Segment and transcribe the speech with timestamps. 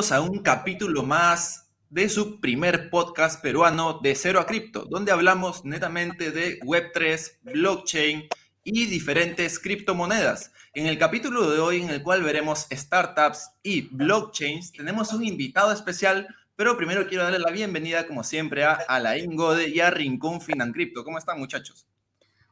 [0.00, 5.66] a un capítulo más de su primer podcast peruano de Cero a Cripto, donde hablamos
[5.66, 8.26] netamente de Web3, blockchain
[8.64, 10.52] y diferentes criptomonedas.
[10.72, 15.70] En el capítulo de hoy, en el cual veremos startups y blockchains, tenemos un invitado
[15.70, 16.26] especial,
[16.56, 21.04] pero primero quiero darle la bienvenida, como siempre, a Alain Gode y a Rincón Financripto.
[21.04, 21.86] ¿Cómo están, muchachos?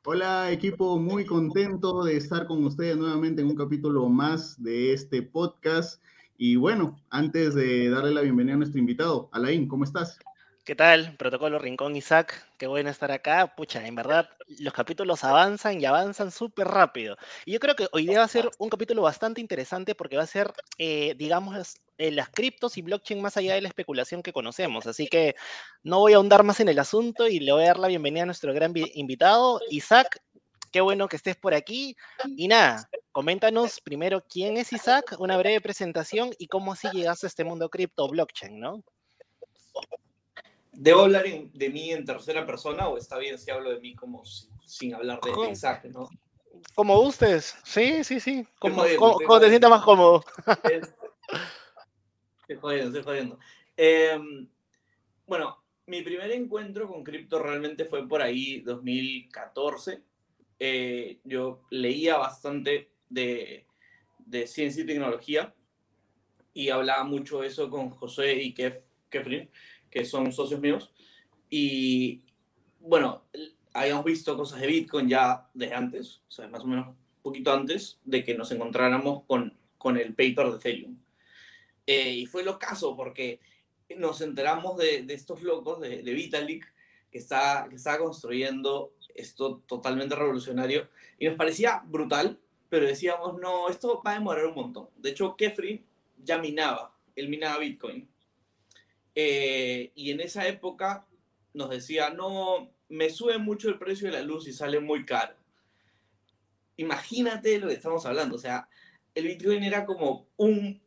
[0.05, 5.22] Hola equipo, muy contento de estar con ustedes nuevamente en un capítulo más de este
[5.22, 6.02] podcast.
[6.41, 10.20] Y bueno, antes de darle la bienvenida a nuestro invitado, Alain, ¿cómo estás?
[10.64, 11.16] ¿Qué tal?
[11.16, 13.56] Protocolo Rincón Isaac, qué bueno estar acá.
[13.56, 14.28] Pucha, en verdad
[14.61, 17.16] los capítulos avanzan y avanzan súper rápido.
[17.45, 20.23] Y yo creo que hoy día va a ser un capítulo bastante interesante porque va
[20.23, 24.33] a ser, eh, digamos, eh, las criptos y blockchain más allá de la especulación que
[24.33, 24.86] conocemos.
[24.86, 25.34] Así que
[25.83, 28.23] no voy a ahondar más en el asunto y le voy a dar la bienvenida
[28.23, 30.23] a nuestro gran invitado, Isaac.
[30.70, 31.97] Qué bueno que estés por aquí.
[32.36, 37.28] Y nada, coméntanos primero quién es Isaac, una breve presentación y cómo así llegaste a
[37.28, 38.83] este mundo cripto blockchain, ¿no?
[40.72, 44.24] ¿Debo hablar de mí en tercera persona o está bien si hablo de mí como
[44.24, 46.08] sin hablar de, Isaac, no?
[46.74, 48.46] Como gustes, sí, sí, sí.
[48.58, 50.24] Como, como, te sientas más cómodo.
[52.42, 53.39] Estoy jodiendo, estoy jodiendo.
[53.77, 54.48] Em,
[55.27, 60.02] bueno, mi primer encuentro con cripto realmente fue por ahí 2014.
[60.59, 63.64] Eh, yo leía bastante de,
[64.47, 65.55] ciencia y tecnología
[66.53, 68.77] y hablaba mucho eso con José y Kef,
[69.09, 69.48] Kefrin,
[69.91, 70.92] que son socios míos.
[71.48, 72.23] Y
[72.81, 73.25] bueno,
[73.73, 77.53] habíamos visto cosas de Bitcoin ya desde antes, o sea, más o menos un poquito
[77.53, 80.98] antes de que nos encontráramos con, con el paper de Ethereum.
[81.86, 83.41] Eh, y fue lo caso porque
[83.97, 86.70] nos enteramos de, de estos locos de, de Vitalik
[87.11, 90.88] que está, que está construyendo esto totalmente revolucionario
[91.19, 94.89] y nos parecía brutal pero decíamos, no, esto va a demorar un montón.
[94.96, 95.84] De hecho, Kefri
[96.23, 98.08] ya minaba, él minaba Bitcoin.
[99.14, 101.06] Eh, y en esa época
[101.55, 105.35] nos decía, no, me sube mucho el precio de la luz y sale muy caro.
[106.77, 108.68] Imagínate lo que estamos hablando, o sea,
[109.14, 110.80] el Bitcoin era como un,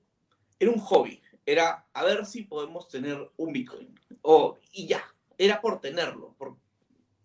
[0.57, 3.99] era un hobby, era a ver si podemos tener un Bitcoin.
[4.21, 5.03] O, y ya,
[5.37, 6.55] era por tenerlo, por,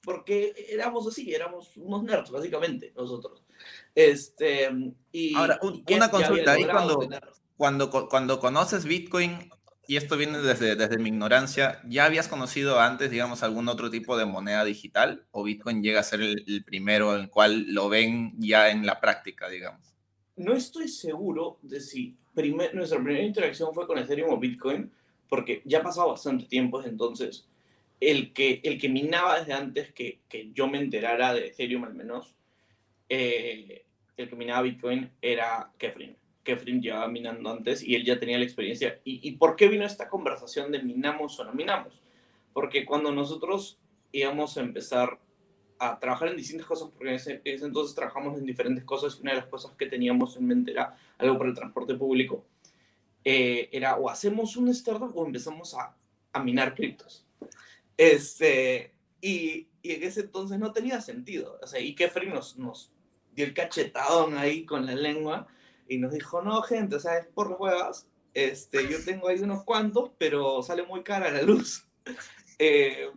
[0.06, 3.42] porque éramos así, éramos unos nerds, básicamente, nosotros.
[3.92, 4.70] Este,
[5.10, 7.08] y, Ahora, una consulta, ahí cuando,
[7.56, 9.50] cuando, cuando conoces Bitcoin,
[9.88, 14.16] y esto viene desde, desde mi ignorancia, ¿ya habías conocido antes, digamos, algún otro tipo
[14.16, 15.26] de moneda digital?
[15.32, 19.00] ¿O Bitcoin llega a ser el, primero en el cual lo ven ya en la
[19.00, 19.92] práctica, digamos?
[20.36, 22.16] No estoy seguro de si
[22.74, 24.88] nuestra primera interacción fue con Ethereum o Bitcoin,
[25.28, 27.48] porque ya ha pasado bastante tiempo entonces
[28.00, 31.94] el que, el que minaba desde antes que, que yo me enterara de Ethereum al
[31.94, 32.36] menos,
[33.08, 33.84] eh,
[34.16, 36.16] el que minaba Bitcoin era Kefrin.
[36.42, 39.00] Kefrin llevaba minando antes y él ya tenía la experiencia.
[39.04, 42.00] ¿Y, ¿Y, por qué vino esta conversación de minamos o no minamos?
[42.52, 43.78] Porque cuando nosotros
[44.12, 45.18] íbamos a empezar
[45.78, 49.32] a trabajar en distintas cosas, porque en ese, entonces trabajamos en diferentes cosas y una
[49.32, 52.46] de las cosas que teníamos en mente era algo para el transporte público,
[53.24, 55.94] eh, era o hacemos un startup o empezamos a,
[56.32, 57.25] a minar criptos.
[57.96, 61.58] Este, y, y, en ese entonces no tenía sentido.
[61.62, 62.92] O sea, y Kefri nos, nos
[63.32, 65.46] dio el cachetadón ahí con la lengua
[65.88, 68.08] y nos dijo, no, gente, o sea, es por huevas.
[68.34, 71.86] Este, yo tengo ahí unos cuantos, pero sale muy cara la luz.
[72.58, 73.10] Eh,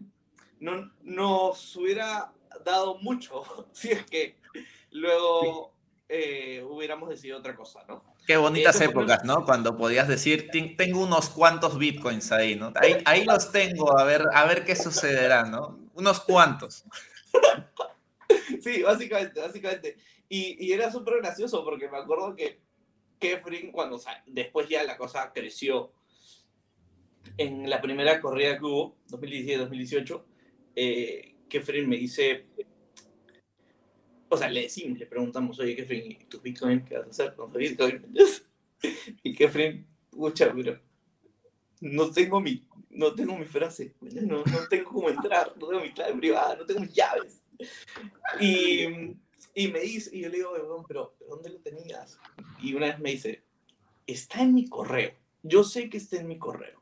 [0.59, 2.33] no nos hubiera
[2.65, 4.35] dado mucho si es que
[4.91, 5.73] luego
[6.09, 8.03] eh, hubiéramos decidido otra cosa, ¿no?
[8.29, 9.43] Qué bonitas épocas, ¿no?
[9.43, 12.71] Cuando podías decir, tengo unos cuantos bitcoins ahí, ¿no?
[12.75, 15.79] Ahí, ahí los tengo, a ver, a ver qué sucederá, ¿no?
[15.95, 16.85] Unos cuantos.
[18.61, 19.97] Sí, básicamente, básicamente.
[20.27, 22.59] Y, y era súper gracioso porque me acuerdo que
[23.17, 25.91] Kefrin, cuando o sea, después ya la cosa creció,
[27.37, 30.23] en la primera corrida que hubo, 2017-2018,
[30.75, 32.45] eh, Kefrin me dice,
[34.29, 37.51] o sea, le decimos, le preguntamos, oye, Kefrin, ¿tu Bitcoin qué vas a hacer con
[37.51, 37.59] tu
[39.23, 40.79] y Kefrin, escucha, pero
[41.81, 45.91] no tengo mi, no tengo mi frase, no, no tengo cómo entrar, no tengo mi
[45.91, 47.41] clave privada, no tengo mis llaves.
[48.39, 48.85] Y,
[49.53, 52.19] y me dice, y yo le digo, pero ¿dónde lo tenías?
[52.61, 53.43] Y una vez me dice,
[54.07, 56.81] está en mi correo, yo sé que está en mi correo.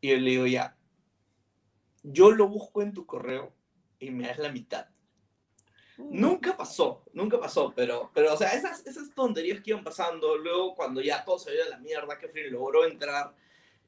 [0.00, 0.76] Y yo le digo, ya,
[2.02, 3.52] yo lo busco en tu correo
[3.98, 4.88] y me das la mitad.
[5.98, 10.74] Nunca pasó, nunca pasó, pero, pero o sea, esas, esas tonterías que iban pasando, luego
[10.74, 13.34] cuando ya todo se a la mierda, que Free logró entrar,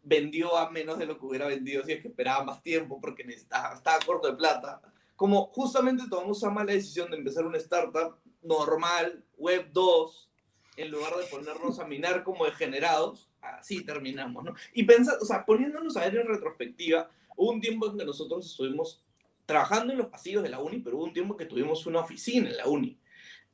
[0.03, 3.25] vendió a menos de lo que hubiera vendido si es que esperaba más tiempo porque
[3.25, 4.81] necesitaba, estaba corto de plata.
[5.17, 10.31] Como justamente tomamos esa mala decisión de empezar una startup normal, web 2,
[10.77, 14.55] en lugar de ponernos a minar como degenerados, así terminamos, ¿no?
[14.73, 18.47] Y pensando, o sea, poniéndonos a ver en retrospectiva, hubo un tiempo en que nosotros
[18.47, 19.05] estuvimos
[19.49, 22.51] trabajando en los pasillos de la uni, pero hubo un tiempo que tuvimos una oficina
[22.51, 23.01] en la uni.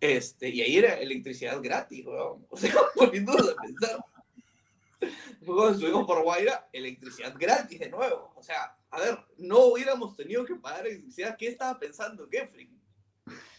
[0.01, 2.45] Este, y ahí era electricidad gratis, weón.
[2.51, 4.05] O sea, poniéndonos a pensar.
[4.99, 8.33] Fue cuando estuvimos por Guaira, electricidad gratis de nuevo.
[8.35, 11.37] O sea, a ver, no hubiéramos tenido que pagar electricidad.
[11.39, 12.77] ¿Qué estaba pensando Kefrin?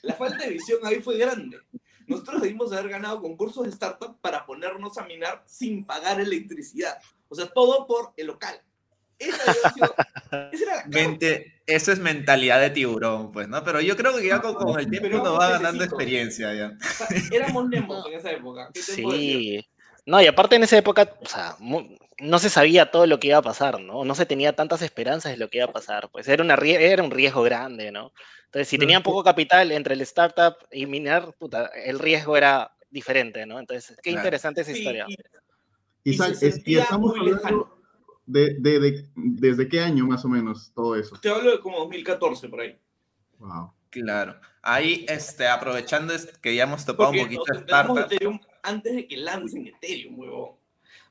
[0.01, 1.57] La falta de visión ahí fue grande.
[2.05, 6.99] Nosotros debimos haber ganado concursos de startup para ponernos a minar sin pagar electricidad.
[7.29, 8.61] O sea, todo por el local.
[9.17, 9.95] Esa, sido,
[10.51, 13.63] esa era la Mente, eso es mentalidad de tiburón, pues, ¿no?
[13.63, 16.73] Pero yo creo que ya con, con el tiempo uno va ganando experiencia ya.
[16.79, 18.69] O sea, éramos nemos en esa época.
[18.73, 19.65] ¿Qué te sí.
[20.05, 21.55] No, y aparte en esa época, o sea,
[22.19, 24.05] no se sabía todo lo que iba a pasar, ¿no?
[24.05, 27.01] No se tenía tantas esperanzas de lo que iba a pasar, pues era, una, era
[27.01, 28.13] un riesgo grande, ¿no?
[28.45, 33.47] Entonces, si tenían poco capital entre el startup y minar, puta, el riesgo era diferente,
[33.47, 33.59] ¿no?
[33.59, 35.07] Entonces, qué interesante esa historia.
[36.03, 36.17] Y, y,
[36.65, 37.74] y, estamos hablando
[38.25, 41.15] de, de, de, desde qué año más o menos todo eso.
[41.21, 42.77] Te hablo de como 2014 por ahí.
[43.39, 43.71] Wow.
[43.89, 44.39] Claro.
[44.61, 47.97] Ahí, este, aprovechando que ya hemos topado un poquito de startup.
[47.99, 50.55] Ethereum antes de que lancen Ethereum, huevón.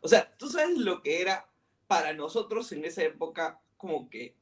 [0.01, 1.49] O sea, tú sabes lo que era
[1.87, 4.37] para nosotros en esa época como que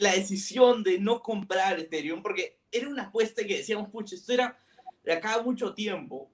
[0.00, 4.58] la decisión de no comprar Ethereum, porque era una apuesta que decíamos, pucha, esto era
[5.04, 6.30] de acá mucho tiempo.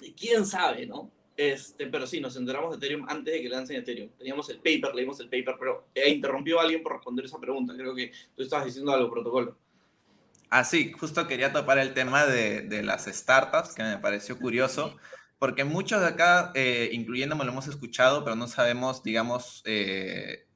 [0.00, 1.10] Y quién sabe, ¿no?
[1.36, 4.10] Este, pero sí, nos enteramos de Ethereum antes de que lancen Ethereum.
[4.16, 7.74] Teníamos el paper, leímos el paper, pero eh, interrumpió a alguien por responder esa pregunta.
[7.76, 9.56] Creo que tú estabas diciendo algo, protocolo.
[10.48, 14.96] Ah, sí, justo quería topar el tema de, de las startups, que me pareció curioso,
[15.38, 20.46] porque muchos de acá, eh, incluyéndome, lo hemos escuchado, pero no sabemos, digamos, eh,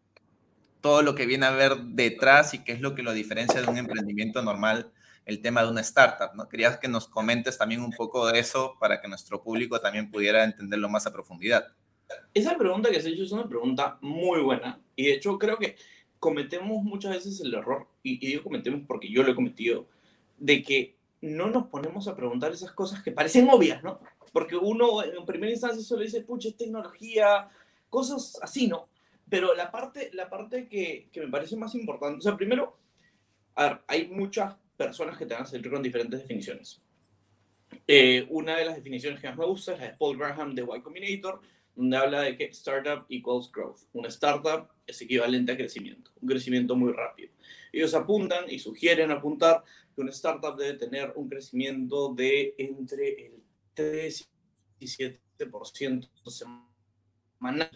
[0.80, 3.68] todo lo que viene a ver detrás y qué es lo que lo diferencia de
[3.68, 4.92] un emprendimiento normal,
[5.26, 6.48] el tema de una startup, ¿no?
[6.48, 10.44] Quería que nos comentes también un poco de eso para que nuestro público también pudiera
[10.44, 11.66] entenderlo más a profundidad.
[12.34, 15.76] Esa pregunta que has hecho es una pregunta muy buena y de hecho creo que
[16.18, 19.86] cometemos muchas veces el error, y, y digo cometemos porque yo lo he cometido,
[20.38, 24.00] de que no nos ponemos a preguntar esas cosas que parecen obvias, ¿no?
[24.32, 27.48] Porque uno en primera instancia solo dice, pucha, es tecnología,
[27.88, 28.88] cosas así, ¿no?
[29.28, 32.76] Pero la parte, la parte que, que, me parece más importante, o sea, primero,
[33.54, 36.80] a ver, hay muchas personas que te van a con diferentes definiciones.
[37.86, 40.62] Eh, una de las definiciones que más me gusta es la de Paul Graham de
[40.62, 41.42] Y Combinator,
[41.76, 43.80] donde habla de que startup equals growth.
[43.92, 47.30] Una startup es equivalente a crecimiento, un crecimiento muy rápido.
[47.70, 49.62] Ellos apuntan y sugieren apuntar
[49.94, 53.42] que una startup debe tener un crecimiento de entre el
[53.74, 54.30] 3
[54.78, 57.70] y 7% semanal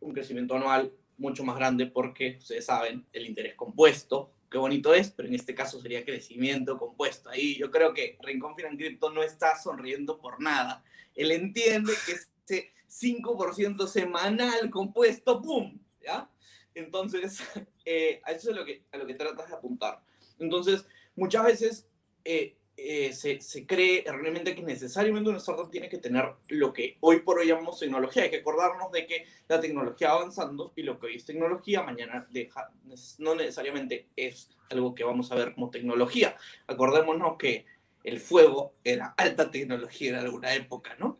[0.00, 5.10] un crecimiento anual mucho más grande porque, ustedes saben, el interés compuesto, qué bonito es,
[5.10, 7.30] pero en este caso sería crecimiento compuesto.
[7.30, 8.78] Ahí yo creo que Rincón Finan
[9.14, 10.84] no está sonriendo por nada.
[11.14, 15.80] Él entiende que ese 5% semanal compuesto, ¡pum!
[16.02, 16.30] ¿Ya?
[16.74, 17.42] Entonces,
[17.86, 20.04] eh, a eso es lo que, a lo que tratas de apuntar.
[20.38, 20.84] Entonces,
[21.16, 21.88] muchas veces
[22.24, 26.96] eh, eh, se, se, cree realmente que necesariamente una startup tiene que tener lo que
[27.00, 28.24] hoy por hoy llamamos tecnología.
[28.24, 31.82] Hay que acordarnos de que la tecnología va avanzando y lo que hoy es tecnología,
[31.82, 32.70] mañana deja,
[33.18, 36.36] no necesariamente es algo que vamos a ver como tecnología.
[36.66, 37.66] Acordémonos que
[38.04, 41.18] el fuego era alta tecnología en alguna época, ¿no?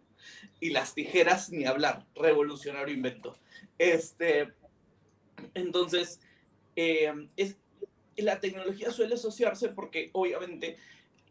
[0.61, 3.39] Y las tijeras, ni hablar, revolucionario invento.
[3.79, 4.53] Este,
[5.55, 6.21] entonces,
[6.77, 7.57] eh, es,
[8.17, 10.77] la tecnología suele asociarse porque obviamente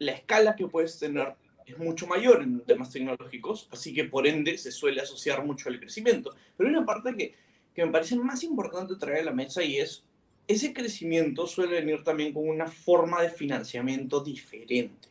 [0.02, 4.58] la escala que puedes tener es mucho mayor en temas tecnológicos, así que por ende
[4.58, 6.34] se suele asociar mucho al crecimiento.
[6.58, 7.36] Pero hay una parte que,
[7.76, 10.04] que me parece más importante traer a la mesa y es,
[10.48, 15.08] ese crecimiento suele venir también con una forma de financiamiento diferente.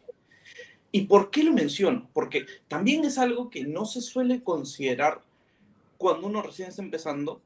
[0.90, 2.10] ¿Y por qué lo menciono?
[2.12, 5.22] Porque también es algo que no se suele considerar
[5.98, 7.40] cuando uno recién está empezando,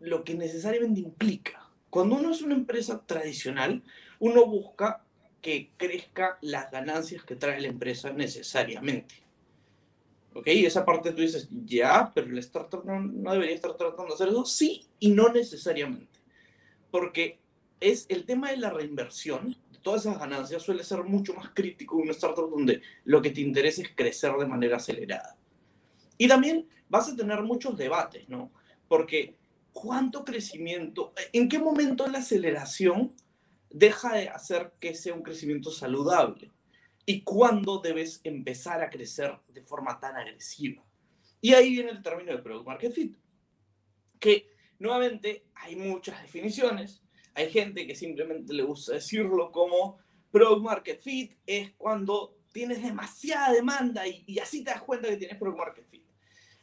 [0.00, 1.68] lo que necesariamente implica.
[1.90, 3.82] Cuando uno es una empresa tradicional,
[4.18, 5.02] uno busca
[5.40, 9.14] que crezca las ganancias que trae la empresa necesariamente.
[10.34, 10.48] ¿Ok?
[10.48, 14.28] Esa parte tú dices, ya, pero el startup no, no debería estar tratando de hacer
[14.28, 14.44] eso.
[14.44, 16.20] Sí y no necesariamente.
[16.90, 17.38] Porque
[17.80, 22.02] es el tema de la reinversión, todas esas ganancias suele ser mucho más crítico en
[22.02, 25.36] una startup donde lo que te interesa es crecer de manera acelerada.
[26.18, 28.50] Y también vas a tener muchos debates, ¿no?
[28.88, 29.36] Porque
[29.72, 31.12] ¿cuánto crecimiento?
[31.32, 33.12] ¿En qué momento la aceleración
[33.78, 36.50] deja de hacer que sea un crecimiento saludable.
[37.04, 40.82] ¿Y cuándo debes empezar a crecer de forma tan agresiva?
[41.40, 43.16] Y ahí viene el término de Product Market Fit,
[44.18, 47.02] que nuevamente hay muchas definiciones.
[47.34, 49.98] Hay gente que simplemente le gusta decirlo como
[50.30, 55.18] Product Market Fit es cuando tienes demasiada demanda y, y así te das cuenta que
[55.18, 56.06] tienes Product Market Fit.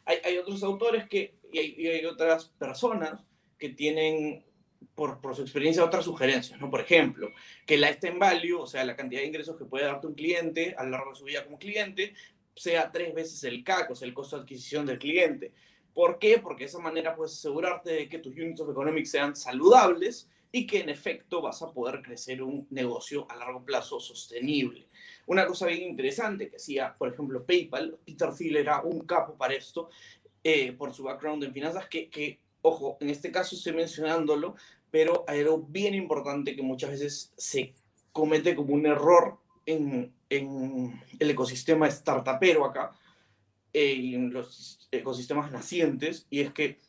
[0.05, 3.24] Hay, hay, otros autores que y, hay, otras personas
[3.58, 4.43] que tienen,
[4.96, 6.70] por, su experiencia, otras sugerencias, ¿no?
[6.70, 7.32] Por ejemplo,
[7.66, 10.75] que la en value, o sea, la cantidad de ingresos que puede darte un cliente
[10.78, 12.13] a lo largo de su vida como cliente,
[12.56, 15.54] sea tres veces el CAC, o sea, el costo de adquisición del cliente.
[15.94, 16.40] ¿Por qué?
[16.40, 20.68] Porque de esa manera puedes asegurarte de que tus units of economics sean saludables y
[20.68, 24.88] que en efecto vas a poder crecer un negocio a largo plazo sostenible.
[25.25, 29.56] Una cosa bien interesante que hacía, por ejemplo, PayPal, Peter Thiel era un capo para
[29.56, 29.90] esto,
[30.44, 34.55] eh, por su background en finanzas, que, que, ojo, en este caso estoy mencionándolo,
[34.89, 37.74] pero algo bien importante que muchas veces se
[38.12, 42.96] comete como un error en, en el ecosistema startupero acá,
[43.74, 46.79] en los ecosistemas nacientes, y es que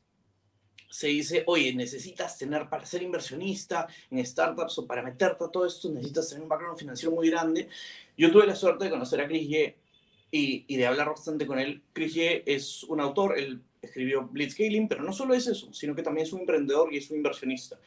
[0.90, 5.66] se dice, oye, necesitas tener, para ser inversionista en startups o para meterte a todo
[5.66, 7.68] esto, necesitas tener un background financiero muy grande.
[8.16, 9.76] Yo tuve la suerte de conocer a Chris Ye
[10.30, 11.82] y, y de hablar bastante con él.
[11.92, 16.02] Chris Ye es un autor, él escribió Blitzscaling, pero no solo es eso, sino que
[16.02, 17.78] también es un emprendedor y es un inversionista.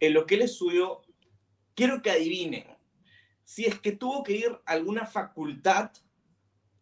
[0.00, 1.02] En lo que él estudió,
[1.74, 2.64] quiero que adivinen,
[3.44, 5.90] si es que tuvo que ir a alguna facultad,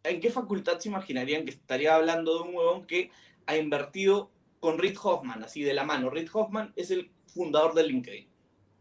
[0.03, 3.11] ¿en qué facultad se imaginarían que estaría hablando de un huevón que
[3.45, 6.09] ha invertido con Reid Hoffman, así de la mano.
[6.09, 8.27] Reid Hoffman es el fundador de LinkedIn.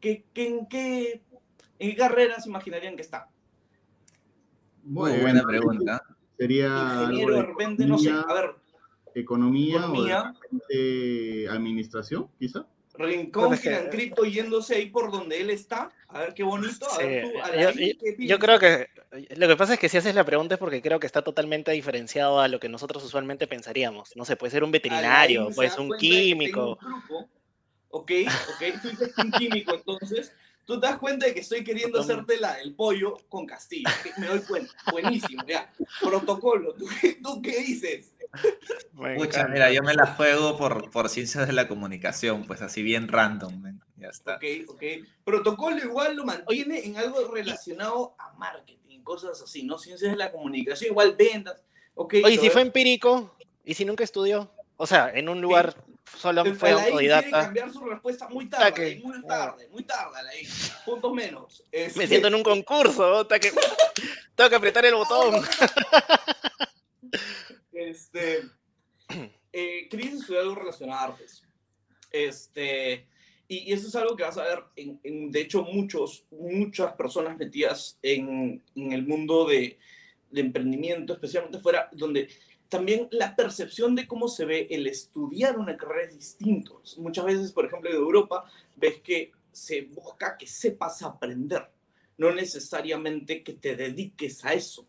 [0.01, 1.23] ¿Qué, en, qué,
[1.79, 3.29] ¿En qué carrera se imaginarían que está?
[4.83, 6.03] Muy buena pregunta.
[6.39, 7.01] Sería.
[7.03, 8.11] Ingeniero, de repente, no sé.
[8.11, 8.55] A ver.
[9.15, 12.67] Economía, economía o administración, quizá.
[12.97, 15.91] Rincón Finan Cripto yéndose ahí por donde él está.
[16.09, 16.87] A ver qué bonito.
[16.93, 18.89] A ver tú, yo, creo que
[19.37, 21.73] lo que pasa es que si haces la pregunta es porque creo que está totalmente
[21.73, 24.17] diferenciado a lo que nosotros usualmente pensaríamos.
[24.17, 26.79] No sé, puede ser un veterinario, puede ser un químico.
[27.89, 30.33] Ok, ok, tú dices un químico, entonces
[30.65, 33.89] tú te das cuenta de que estoy queriendo hacerte la, el pollo con Castillo.
[34.19, 34.73] Me doy cuenta.
[34.93, 35.73] Buenísimo, ya.
[36.01, 36.87] Protocolo, ¿tú,
[37.23, 38.13] tú qué dices?
[38.93, 43.09] Mucha, mira, yo me la juego por, por ciencias de la comunicación, pues así bien
[43.09, 43.79] random.
[43.97, 44.37] Ya está.
[44.37, 44.83] Ok, ok.
[45.25, 49.79] Protocolo igual lo mantiene en algo relacionado a marketing, cosas así, ¿no?
[49.79, 51.63] Ciencias de la comunicación, igual ventas.
[51.95, 55.77] Okay, Oye, si fue empírico y si nunca estudió, o sea, en un lugar
[56.19, 57.23] solo fue autodidata.
[57.23, 60.47] Quiere cambiar su respuesta muy tarde, muy tarde, muy tarde, ahí.
[60.85, 61.65] puntos menos.
[61.71, 61.99] Este...
[61.99, 63.53] Me siento en un concurso, que...
[64.35, 65.43] tengo que apretar el botón.
[67.73, 68.43] Este,
[69.53, 71.43] eh, Chris estudió algo relacionado a artes.
[72.11, 73.07] Este,
[73.49, 77.99] y, eso es algo que vas a ver, en, de hecho, muchos, muchas personas metidas
[78.03, 79.79] en, en el mundo de,
[80.31, 82.29] de, emprendimiento, especialmente fuera, donde
[82.75, 86.83] también la percepción de cómo se ve el estudiar una carrera es distinto.
[86.97, 91.69] Muchas veces, por ejemplo, en Europa, ves que se busca que sepas aprender,
[92.19, 94.89] no necesariamente que te dediques a eso.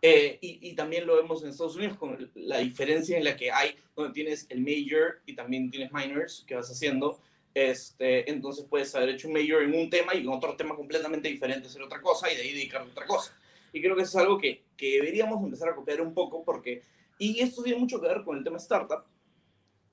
[0.00, 3.76] Eh, y, también lo vemos en Estados Unidos con la diferencia en la que hay,
[3.94, 7.20] donde tienes el major y también tienes minors que vas haciendo.
[7.52, 11.28] Este, entonces puedes haber hecho un major en un tema y en otro tema completamente
[11.28, 13.36] diferente hacer otra cosa y de ahí dedicar a otra cosa.
[13.70, 16.82] Y creo que eso es algo que, que deberíamos empezar a copiar un poco porque,
[17.18, 19.04] y esto tiene mucho que ver con el tema startup,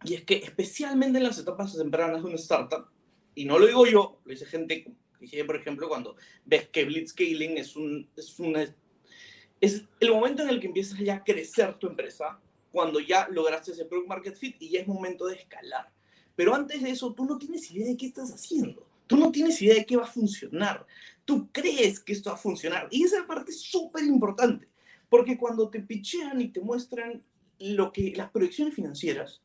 [0.04, 2.88] y es que especialmente en las etapas tempranas de una startup,
[3.36, 4.86] y no lo digo yo, lo dice gente,
[5.20, 8.64] dije por ejemplo, cuando ves que Blitzscaling es, un, es una
[9.62, 12.40] es el momento en el que empiezas ya a crecer tu empresa,
[12.72, 15.92] cuando ya lograste ese product market fit y ya es momento de escalar.
[16.36, 18.86] Pero antes de eso, tú no tienes idea de qué estás haciendo.
[19.08, 20.86] Tú no tienes idea de qué va a funcionar.
[21.26, 22.88] Tú crees que esto va a funcionar.
[22.92, 24.70] Y esa parte es súper importante.
[25.10, 27.24] Porque cuando te pichean y te muestran
[27.60, 29.42] lo que, las proyecciones financieras,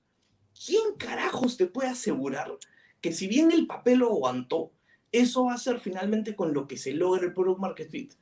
[0.66, 2.52] ¿quién carajos te puede asegurar
[3.00, 4.72] que si bien el papel lo aguantó,
[5.10, 8.14] eso va a ser finalmente con lo que se logra el product market fit?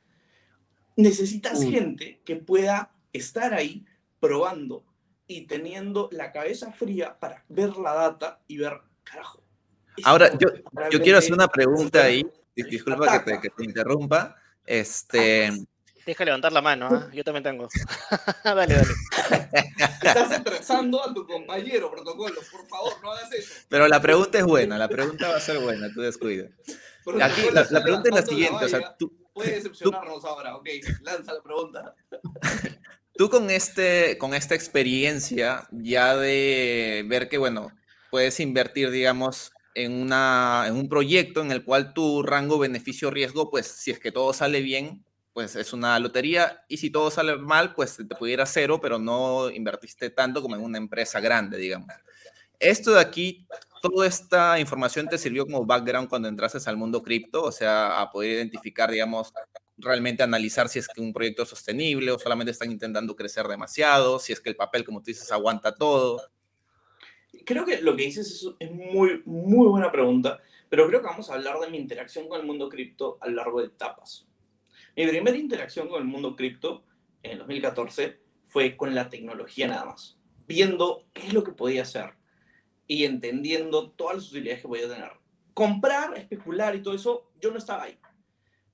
[0.95, 3.85] Necesitas gente que pueda estar ahí
[4.19, 4.85] probando
[5.27, 9.43] y teniendo la cabeza fría para ver la data y ver, carajo.
[10.03, 10.49] Ahora, yo,
[10.91, 12.25] yo quiero hacer una pregunta ahí.
[12.55, 14.35] Disculpa que te, interrumpa.
[14.65, 15.51] Este.
[16.05, 17.09] Deja levantar la mano, ¿ah?
[17.13, 17.67] yo también tengo.
[18.43, 18.93] dale, dale.
[20.03, 22.35] Estás estresando a tu compañero, protocolo.
[22.51, 23.53] Por favor, no hagas eso.
[23.69, 26.49] Pero la pregunta es buena, la pregunta va a ser buena, tú descuida.
[27.21, 30.69] Aquí, la, la, pregunta es la siguiente: o sea, tú, Puede decepcionarnos ahora, ok,
[31.01, 31.95] lanza la pregunta.
[33.15, 37.71] Tú con, este, con esta experiencia ya de ver que, bueno,
[38.09, 43.67] puedes invertir, digamos, en, una, en un proyecto en el cual tu rango beneficio-riesgo, pues
[43.67, 47.73] si es que todo sale bien, pues es una lotería y si todo sale mal,
[47.73, 51.89] pues te pudiera cero, pero no invertiste tanto como en una empresa grande, digamos.
[52.59, 53.45] Esto de aquí
[53.81, 58.11] toda esta información te sirvió como background cuando entraste al mundo cripto, o sea, a
[58.11, 59.33] poder identificar, digamos,
[59.77, 64.19] realmente analizar si es que un proyecto es sostenible o solamente están intentando crecer demasiado,
[64.19, 66.21] si es que el papel, como tú dices, aguanta todo.
[67.43, 71.29] creo que lo que dices es, es muy, muy buena pregunta, pero creo que vamos
[71.29, 74.27] a hablar de mi interacción con el mundo cripto a lo largo de etapas.
[74.95, 76.83] Mi primera interacción con el mundo cripto
[77.23, 81.81] en el 2014 fue con la tecnología nada más, viendo qué es lo que podía
[81.81, 82.13] hacer
[82.85, 85.11] y entendiendo todas las utilidades que podía tener.
[85.55, 87.97] Comprar, especular y todo eso, yo no estaba ahí.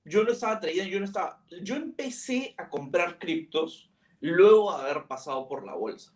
[0.04, 1.42] Yo no estaba trayendo, yo no estaba...
[1.62, 6.14] Yo empecé a comprar criptos luego de haber pasado por la bolsa.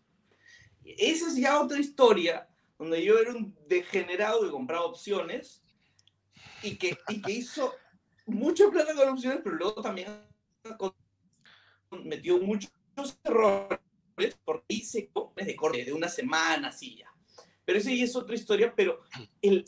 [0.84, 5.62] Esa es ya otra historia donde yo era un degenerado que compraba opciones
[6.62, 7.73] y que, y que hizo
[8.26, 10.08] mucha plata con opciones, pero luego también
[12.04, 12.72] metió muchos
[13.24, 13.78] errores
[14.44, 17.12] porque hice de corte de una semana, así ya.
[17.64, 19.02] Pero esa es otra historia, pero
[19.40, 19.64] el,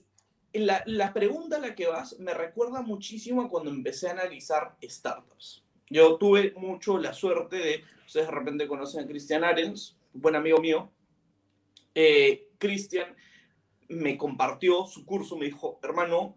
[0.53, 4.77] la, la, pregunta a la que vas me recuerda muchísimo a cuando empecé a analizar
[4.83, 5.65] startups.
[5.89, 10.59] Yo tuve mucho la suerte de, ustedes de repente conocen a Christian Arens, buen amigo
[10.59, 10.91] mío.
[11.95, 13.15] Eh, Christian
[13.89, 16.37] me compartió su curso, me dijo, hermano,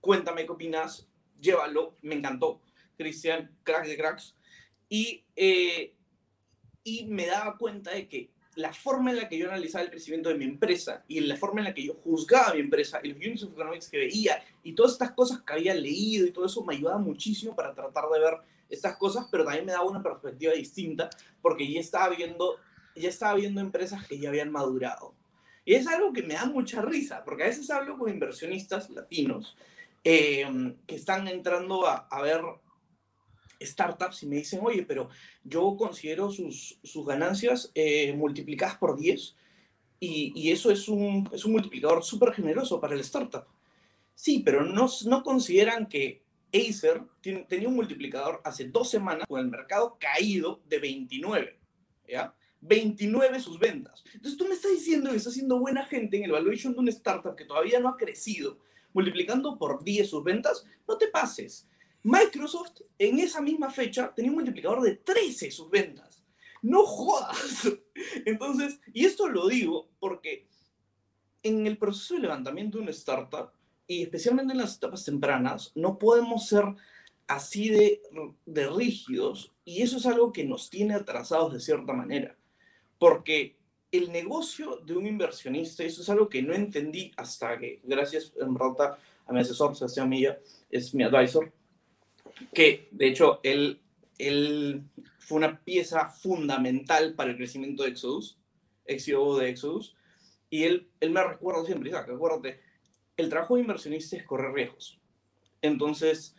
[0.00, 1.08] cuéntame qué opinas,
[1.40, 2.60] llévalo, me encantó.
[2.96, 4.34] Cristian, crack de cracks.
[4.88, 5.94] Y, eh,
[6.82, 10.28] y me daba cuenta de que la forma en la que yo analizaba el crecimiento
[10.28, 13.42] de mi empresa y la forma en la que yo juzgaba mi empresa y los
[13.42, 16.74] of economics que veía y todas estas cosas que había leído y todo eso me
[16.74, 18.34] ayudaba muchísimo para tratar de ver
[18.68, 21.10] estas cosas, pero también me daba una perspectiva distinta
[21.42, 22.58] porque ya estaba viendo,
[22.94, 25.14] ya estaba viendo empresas que ya habían madurado.
[25.64, 29.56] Y es algo que me da mucha risa, porque a veces hablo con inversionistas latinos
[30.04, 30.46] eh,
[30.86, 32.42] que están entrando a, a, ver
[33.60, 35.08] startups y me dicen, oye, pero
[35.42, 39.36] yo considero sus, sus ganancias eh, multiplicadas por 10
[40.00, 43.46] y, y, eso es un, es un multiplicador súper generoso para el startup.
[44.14, 46.22] Sí, pero no, no consideran que
[46.54, 51.58] Acer tiene, tenía un multiplicador hace dos semanas con el mercado caído de 29,
[52.08, 52.32] ¿ya?
[52.60, 54.04] 29 sus ventas.
[54.14, 56.90] Entonces tú me estás diciendo que está haciendo buena gente en el valuation de una
[56.90, 58.58] startup que todavía no ha crecido,
[58.94, 61.68] multiplicando por 10 sus ventas, no te pases.
[62.02, 66.24] Microsoft en esa misma fecha tenía un multiplicador de 13 sus ventas.
[66.62, 67.68] No jodas.
[68.24, 70.48] Entonces, y esto lo digo porque
[71.42, 73.50] en el proceso de levantamiento de una startup,
[73.86, 76.64] y especialmente en las etapas tempranas, no podemos ser
[77.26, 78.02] así de,
[78.46, 82.36] de rígidos, y eso es algo que nos tiene atrasados de cierta manera.
[82.98, 83.58] Porque
[83.98, 88.52] el negocio de un inversionista, eso es algo que no entendí hasta que, gracias en
[88.52, 91.52] verdad a mi asesor, Sebastián Milla, es mi advisor,
[92.52, 93.80] que de hecho él,
[94.18, 94.82] él
[95.18, 98.36] fue una pieza fundamental para el crecimiento de Exodus,
[98.84, 99.94] ex-CEO de Exodus,
[100.50, 102.60] y él, él me recuerda siempre, acuérdate,
[103.16, 105.00] el trabajo de inversionista es correr riesgos.
[105.62, 106.34] Entonces,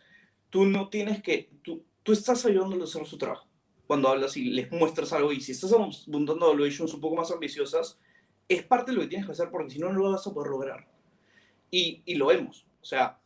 [0.50, 3.48] tú no tienes que, tú, tú estás ayudándole a hacer su trabajo
[3.86, 7.98] cuando hablas y les muestras algo y si estás apuntando valuations un poco más ambiciosas,
[8.48, 10.34] es parte de lo que tienes que hacer porque si no, no lo vas a
[10.34, 10.88] poder lograr.
[11.70, 12.66] Y, y lo vemos.
[12.80, 13.20] O sea,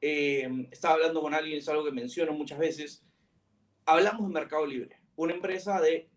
[0.00, 3.04] eh, estaba hablando con alguien, es algo que menciono muchas veces.
[3.86, 6.08] Hablamos de Mercado Libre, una empresa de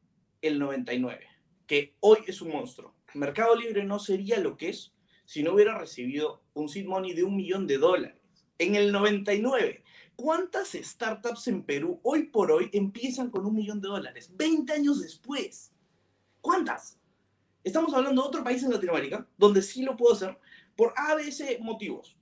[0.42, 1.28] el 99,
[1.68, 2.96] que hoy es un monstruo.
[3.14, 4.94] Mercado Libre no sería lo que es
[5.26, 8.18] si no hubiera recibido un seed money de un millón de dólares.
[8.58, 9.84] En el 99,
[10.22, 14.30] ¿Cuántas startups en Perú hoy por hoy empiezan con un millón de dólares?
[14.36, 15.74] 20 años después.
[16.42, 17.00] ¿Cuántas?
[17.64, 20.38] Estamos hablando de otro país en Latinoamérica donde sí lo puedo hacer
[20.76, 22.16] por ABC motivos.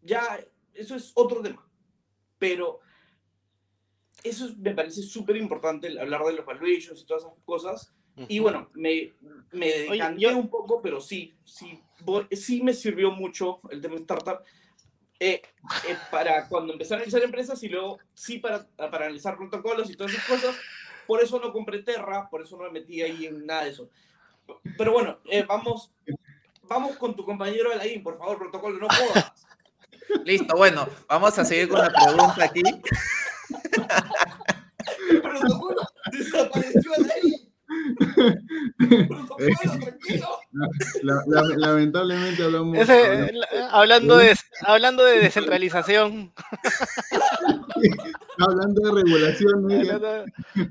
[0.00, 1.68] Ya, eso es otro tema.
[2.38, 2.78] Pero
[4.22, 7.92] eso me parece súper importante hablar de los valuations y todas esas cosas.
[8.28, 9.12] Y bueno, me,
[9.50, 11.82] me decanté un poco, pero sí, sí,
[12.30, 14.44] sí me sirvió mucho el tema de startup
[15.24, 15.40] eh,
[15.88, 19.94] eh, para cuando empecé a analizar empresas y luego sí para, para analizar protocolos y
[19.94, 20.56] todas esas cosas.
[21.06, 23.88] Por eso no compré Terra, por eso no me metí ahí en nada de eso.
[24.76, 25.92] Pero bueno, eh, vamos,
[26.64, 29.46] vamos con tu compañero Alain, por favor, protocolo, no jodas.
[30.24, 32.62] Listo, bueno, vamos a seguir con la pregunta aquí.
[35.08, 37.31] El protocolo desapareció Alain.
[41.56, 43.32] Lamentablemente hablamos, Ese,
[43.70, 46.32] hablando, de, hablando de descentralización.
[48.38, 49.66] hablando de regulación.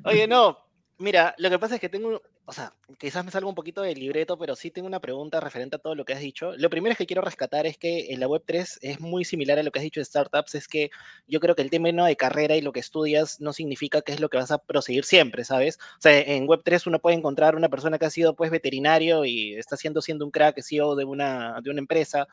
[0.06, 0.58] Oye, no,
[1.02, 4.00] mira, lo que pasa es que tengo, o sea, quizás me salga un poquito del
[4.00, 6.54] libreto, pero sí tengo una pregunta referente a todo lo que has dicho.
[6.58, 9.72] Lo primero que quiero rescatar es que en la Web3 es muy similar a lo
[9.72, 10.92] que has dicho de startups, es que
[11.28, 14.20] yo creo que el término de carrera y lo que estudias no significa que es
[14.20, 15.80] lo que vas a proseguir siempre, ¿sabes?
[15.98, 19.56] O sea, en Web3 uno puede encontrar una persona que ha sido pues veterinario y
[19.56, 22.28] está siendo siendo un crack CEO de una, de una empresa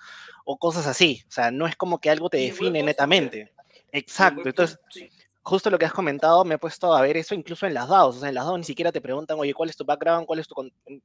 [0.45, 1.23] o cosas así.
[1.29, 3.53] O sea, no es como que algo te define netamente.
[3.93, 4.43] Exacto.
[4.45, 4.79] Entonces,
[5.49, 8.17] justo lo que has comentado, me he puesto a ver eso incluso en las DAOs.
[8.17, 10.27] O sea, en las DAOs ni siquiera te preguntan, oye, ¿cuál es tu background?
[10.27, 10.55] ¿Cuál es tu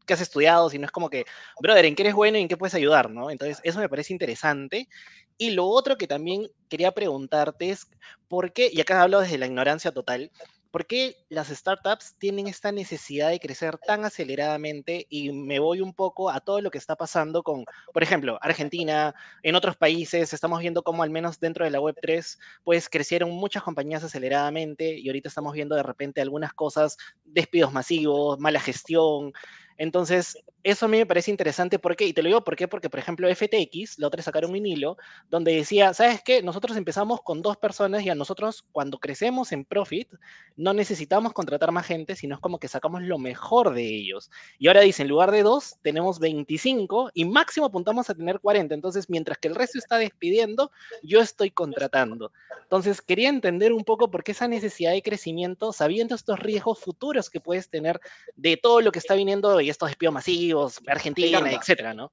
[0.05, 0.69] ¿Qué has estudiado?
[0.69, 1.25] Sino es como que,
[1.61, 3.09] brother, ¿en qué eres bueno y en qué puedes ayudar?
[3.09, 3.31] ¿no?
[3.31, 4.89] Entonces, eso me parece interesante.
[5.37, 7.87] Y lo otro que también quería preguntarte es,
[8.27, 8.69] ¿por qué?
[8.71, 10.29] Y acá hablo desde la ignorancia total.
[10.73, 15.05] ¿Por qué las startups tienen esta necesidad de crecer tan aceleradamente?
[15.07, 19.13] Y me voy un poco a todo lo que está pasando con, por ejemplo, Argentina,
[19.43, 23.61] en otros países, estamos viendo cómo al menos dentro de la Web3, pues crecieron muchas
[23.61, 29.31] compañías aceleradamente y ahorita estamos viendo de repente algunas cosas, despidos masivos, mala gestión,
[29.77, 31.77] entonces, eso a mí me parece interesante.
[31.77, 32.05] ¿Por qué?
[32.05, 32.67] Y te lo digo ¿por qué?
[32.67, 34.97] porque, por ejemplo, FTX, la otra sacaron un hilo
[35.29, 36.41] donde decía, ¿sabes qué?
[36.41, 40.07] Nosotros empezamos con dos personas y a nosotros cuando crecemos en Profit
[40.55, 44.31] no necesitamos contratar más gente, sino es como que sacamos lo mejor de ellos.
[44.57, 48.73] Y ahora dice, en lugar de dos, tenemos 25 y máximo apuntamos a tener 40.
[48.73, 52.31] Entonces, mientras que el resto está despidiendo, yo estoy contratando.
[52.61, 57.29] Entonces, quería entender un poco por qué esa necesidad de crecimiento, sabiendo estos riesgos futuros
[57.29, 57.99] que puedes tener
[58.35, 62.11] de todo lo que está viniendo y estos despidos masivos, Argentina, etcétera, ¿no?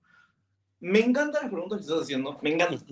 [0.80, 2.82] Me encantan las preguntas que estás haciendo, me encanta.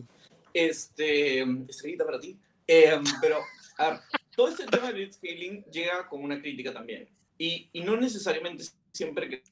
[0.52, 2.38] Este, estrellita para ti.
[2.66, 3.38] Em, pero,
[3.78, 4.00] a ver,
[4.36, 7.08] todo este tema de scaling llega con una crítica también.
[7.38, 9.42] Y, y no necesariamente siempre que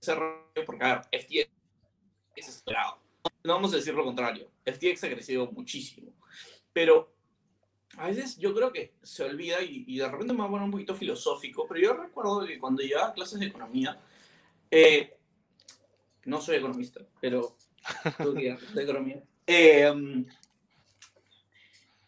[0.00, 0.14] se
[0.66, 1.50] porque, a ver, FTX
[2.36, 2.98] es esperado.
[3.44, 4.50] No vamos a decir lo contrario.
[4.64, 6.12] FTX ha crecido muchísimo.
[6.72, 7.14] Pero
[7.98, 10.70] a veces yo creo que se olvida y, de repente me va a poner un
[10.70, 14.00] poquito filosófico, pero yo recuerdo que cuando llevaba clases de economía,
[14.70, 15.16] eh,
[16.24, 17.56] no soy economista, pero
[18.34, 19.92] de economía, eh,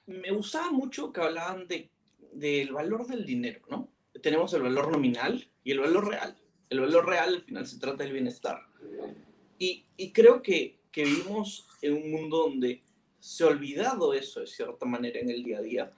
[0.07, 1.91] me gustaba mucho que hablaban de,
[2.33, 3.89] del valor del dinero, ¿no?
[4.23, 6.37] Tenemos el valor nominal y el valor real.
[6.71, 8.63] El valor real al final se trata del bienestar.
[9.59, 12.84] Y, y creo que, que vivimos en un mundo donde
[13.25, 15.93] se ha olvidado eso de cierta manera en el día a día.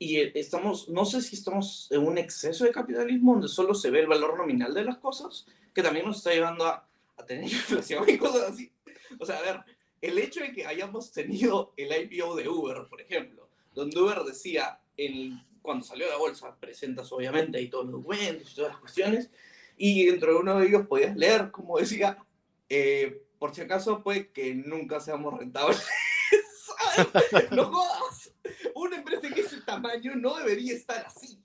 [0.00, 3.88] Y eh, estamos, no sé si estamos en un exceso de capitalismo donde solo se
[3.88, 6.84] ve el valor nominal de las cosas, que también nos está llevando a,
[7.16, 8.72] a tener inflación y cosas así.
[9.20, 9.60] O sea, a ver,
[10.00, 14.80] el hecho de que hayamos tenido el IPO de Uber, por ejemplo, donde Uber decía,
[14.96, 19.30] el, cuando salió la bolsa, presentas obviamente ahí todos los documentos y todas las cuestiones,
[19.76, 22.18] y dentro de uno de ellos podías leer, como decía,
[22.68, 25.80] eh, por si acaso puede que nunca seamos rentables.
[27.50, 28.32] no jodas.
[28.74, 31.38] Una empresa que ese tamaño no debería estar así.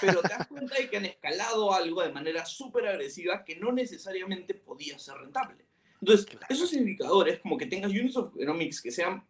[0.00, 3.72] Pero te das cuenta de que han escalado algo de manera súper agresiva que no
[3.72, 5.64] necesariamente podía ser rentable.
[6.00, 9.24] Entonces, esos indicadores, como que tengas units of economics que sean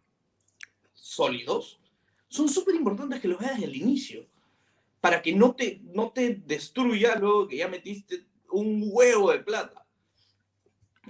[0.93, 1.79] sólidos,
[2.27, 4.25] son súper importantes que los veas desde el inicio.
[5.01, 9.85] Para que no te, no te destruya luego que ya metiste un huevo de plata.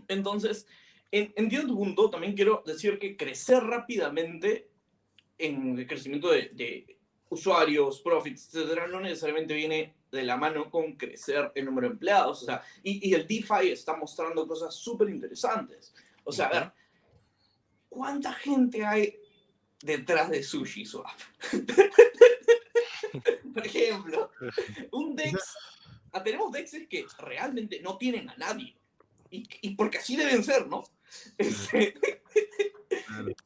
[0.08, 0.65] Entonces,
[1.12, 4.69] entiendo tu punto, también quiero decir que crecer rápidamente
[5.38, 6.97] en el crecimiento de,
[7.30, 12.43] usuarios, profits, etcétera, no necesariamente viene de la mano con crecer el número de empleados.
[12.43, 15.93] O sea, y, el DeFi está mostrando cosas súper interesantes.
[16.26, 16.71] O sea, a ver,
[17.88, 19.17] ¿cuánta gente hay
[19.82, 21.17] detrás de Sushi Swap?
[23.54, 24.32] Por ejemplo,
[24.91, 25.56] un DEX,
[26.12, 28.76] ah, tenemos DEXs que realmente no tienen a nadie.
[29.30, 30.84] Y, y porque así deben ser, ¿no?
[31.38, 31.93] Este,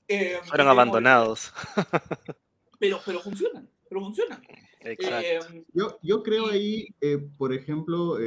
[0.07, 1.53] eh, Fueron abandonados.
[2.79, 4.41] Pero, pero funcionan, pero funcionan.
[4.81, 5.39] Eh,
[5.73, 8.17] yo, yo, creo ahí, eh, por ejemplo,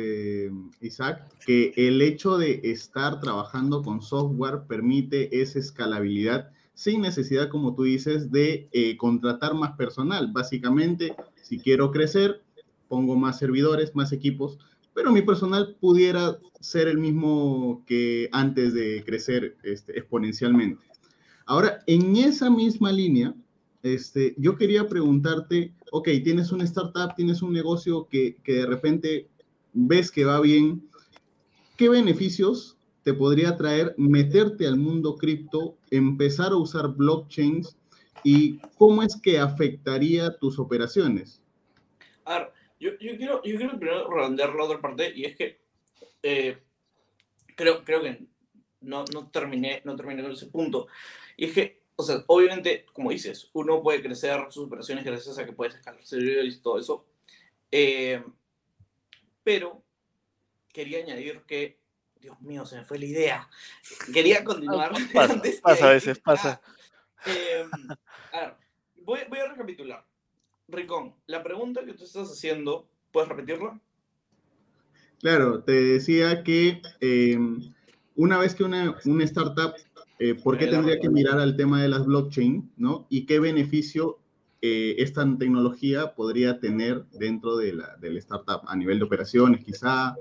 [0.81, 7.75] Isaac, que el hecho de estar trabajando con software permite esa escalabilidad sin necesidad, como
[7.77, 10.33] tú dices, de contratar más personal.
[10.33, 12.43] Básicamente, si quiero crecer,
[12.89, 14.59] pongo más servidores, más equipos,
[14.99, 20.85] pero mi personal pudiera ser el mismo que antes de crecer este, exponencialmente.
[21.47, 23.33] Ahora, en esa misma línea,
[23.85, 29.29] este, yo quería preguntarte, ok, tienes una startup, tienes un negocio que, que de repente
[29.73, 30.91] ves que va bien,
[31.77, 37.77] ¿qué beneficios te podría traer meterte al mundo cripto, empezar a usar blockchains
[38.25, 41.41] y cómo es que afectaría tus operaciones?
[42.25, 45.61] A yo, yo, quiero, yo quiero primero redondear la otra parte y es que
[46.23, 46.59] eh,
[47.55, 48.27] creo, creo que
[48.81, 50.87] no, no, terminé, no terminé con ese punto.
[51.37, 55.45] Y es que, o sea, obviamente, como dices, uno puede crecer sus operaciones gracias a
[55.45, 57.07] que puedes escalar servidores y todo eso.
[57.71, 58.23] Eh,
[59.43, 59.83] pero
[60.73, 61.79] quería añadir que,
[62.21, 63.51] Dios mío, se me fue la idea.
[64.13, 64.93] Quería continuar.
[65.13, 66.61] Pasa, pasa a veces, pasa.
[67.27, 67.65] Eh,
[68.33, 68.57] a ver,
[68.97, 70.05] voy, voy a recapitular.
[70.69, 73.81] Ricón, la pregunta que tú estás haciendo, ¿puedes repetirla?
[75.21, 77.73] Claro, te decía que em,
[78.15, 79.73] una vez que una, una startup,
[80.19, 83.07] eh, ¿por qué tendría que mirar al tema de las blockchain, ¿no?
[83.09, 84.19] Y qué beneficio
[84.61, 90.17] eh, esta tecnología podría tener dentro de la, del startup a nivel de operaciones, quizá.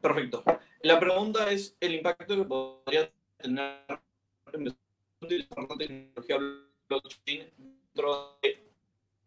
[0.00, 0.44] Perfecto.
[0.82, 4.02] La pregunta es el impacto que podría tener la
[5.76, 6.38] tecnología
[6.88, 8.67] blockchain dentro de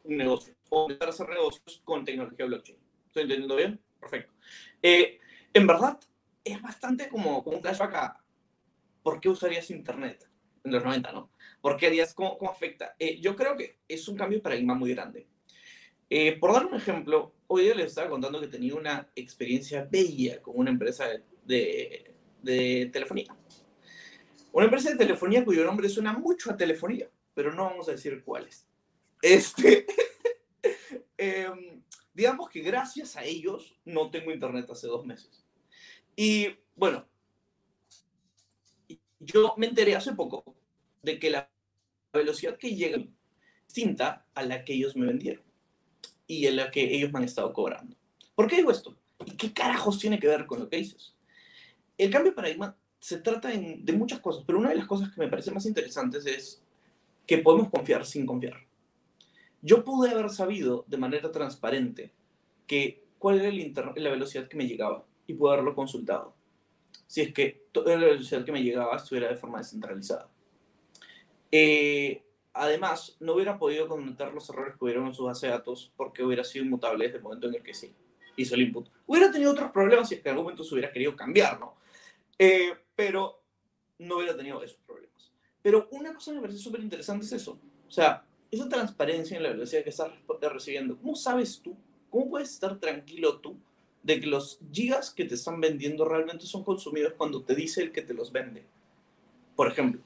[0.04, 2.78] un negocio o empezar a hacer negocios con tecnología blockchain.
[3.08, 3.80] ¿Estoy entendiendo bien?
[4.00, 4.34] Perfecto.
[4.82, 5.20] Eh,
[5.54, 6.00] en verdad,
[6.44, 8.22] es bastante como, como un flashback
[9.04, 10.30] por qué usarías Internet
[10.64, 11.32] en los 90, ¿no?
[11.60, 12.14] ¿Por qué harías?
[12.14, 12.96] ¿Cómo, cómo afecta?
[13.00, 15.28] Eh, yo creo que es un cambio de paradigma muy grande.
[16.10, 20.42] Eh, por dar un ejemplo, hoy día les estaba contando que tenía una experiencia bella
[20.42, 21.08] con una empresa
[21.46, 23.34] de, de, telefonía.
[24.52, 28.24] Una empresa de telefonía cuyo nombre suena mucho a telefonía, pero no vamos a decir
[28.26, 28.68] cuál es.
[29.22, 29.86] Este,
[31.18, 35.46] em, digamos que gracias a ellos no tengo internet hace dos meses.
[36.16, 37.08] Y bueno,
[39.20, 40.56] yo me enteré hace poco
[41.04, 41.50] de que la
[42.14, 43.08] velocidad que llega es
[43.66, 45.44] distinta a la que ellos me vendieron
[46.28, 47.96] y a la que ellos me han estado cobrando.
[48.36, 48.98] ¿Por qué digo esto?
[49.26, 51.16] ¿Y qué carajos tiene que ver con lo que dices?
[51.98, 55.22] El cambio de paradigma se trata de muchas cosas, pero una de las cosas que
[55.22, 56.62] me parece más interesantes es
[57.28, 58.71] que podemos confiar sin confiar.
[59.62, 62.12] Yo pude haber sabido de manera transparente
[62.68, 63.52] que cuál era
[63.96, 66.34] la velocidad que me llegaba y pude haberlo consultado
[67.12, 70.30] si es que toda la velocidad que me llegaba estuviera de forma descentralizada.
[71.52, 75.92] Eh, además, no hubiera podido comentar los errores que hubieron en su base de datos
[75.98, 77.94] porque hubiera sido inmutable desde el momento en el que sí
[78.38, 78.88] hizo el input.
[79.06, 81.76] Hubiera tenido otros problemas si es que en algún momento se hubiera querido cambiar, ¿no?
[82.40, 83.44] Eh, pero
[84.00, 85.34] no hubiera tenido esos problemas.
[85.62, 87.60] Pero una cosa que me parece súper interesante es eso.
[87.90, 90.12] O sea, esa transparencia en la velocidad que estás
[90.42, 90.98] recibiendo.
[90.98, 91.76] ¿Cómo sabes tú?
[92.10, 93.58] ¿Cómo puedes estar tranquilo tú
[94.04, 97.92] de que los gigas que te están vendiendo realmente son consumidos cuando te dice el
[97.92, 98.66] que te los vende,
[99.56, 100.02] por ejemplo,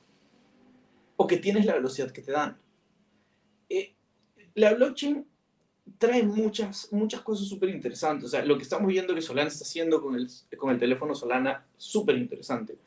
[1.15, 2.57] o que tienes la velocidad que te dan.
[3.69, 3.93] Eh,
[4.53, 5.25] la blockchain
[5.97, 8.25] trae muchas, muchas cosas súper interesantes.
[8.25, 11.15] O sea, lo que estamos viendo que Solana está haciendo con el, con el teléfono
[11.15, 12.77] Solana, súper interesante.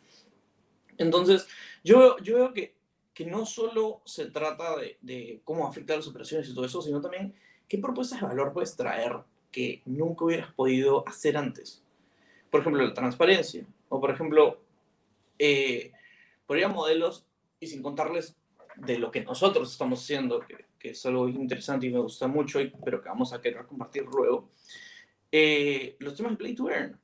[0.98, 1.46] Entonces,
[1.82, 2.74] yo, yo veo que,
[3.18, 7.00] que no solo se trata de, de cómo afectar las operaciones y todo eso, sino
[7.00, 7.34] también
[7.68, 9.12] qué propuestas de valor puedes traer
[9.50, 11.82] que nunca hubieras podido hacer antes.
[12.48, 13.66] Por ejemplo, la transparencia.
[13.88, 14.60] O por ejemplo,
[15.36, 15.90] eh,
[16.72, 17.26] modelos
[17.58, 18.36] y sin contarles
[18.76, 22.60] de lo que nosotros estamos haciendo, que, que, es algo interesante y me gusta mucho,
[22.84, 24.48] pero que vamos a querer compartir luego.
[25.32, 26.96] Eh, los temas de Play to Earn.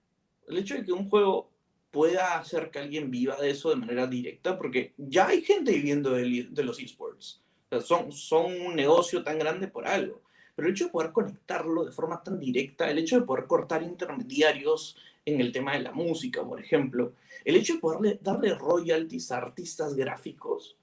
[0.46, 1.50] El hecho de que un juego
[1.94, 6.11] pueda hacer que alguien viva de eso de manera directa, porque ya hay gente viviendo
[6.11, 7.40] de, de los esports.
[7.66, 10.20] O sea, son, son un negocio tan grande por algo.
[10.57, 13.85] Pero el hecho de poder conectarlo de forma tan directa, el hecho de poder cortar
[13.85, 17.12] intermediarios en el tema de la música, por ejemplo,
[17.44, 20.76] el hecho de poder darle royalties a artistas gráficos,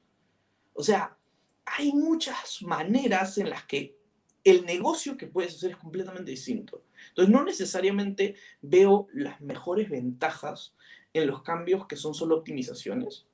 [0.74, 1.18] o sea,
[1.66, 3.98] hay muchas maneras en las que
[4.46, 6.84] el negocio que puedes hacer es completamente distinto.
[7.10, 10.74] Entonces, no necesariamente veo las mejores ventajas
[11.14, 13.26] en los cambios que son solo optimizaciones,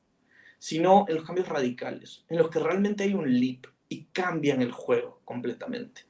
[0.58, 4.72] sino en los cambios radicales, en los que realmente hay un leap y cambian el
[4.72, 6.02] juego completamente.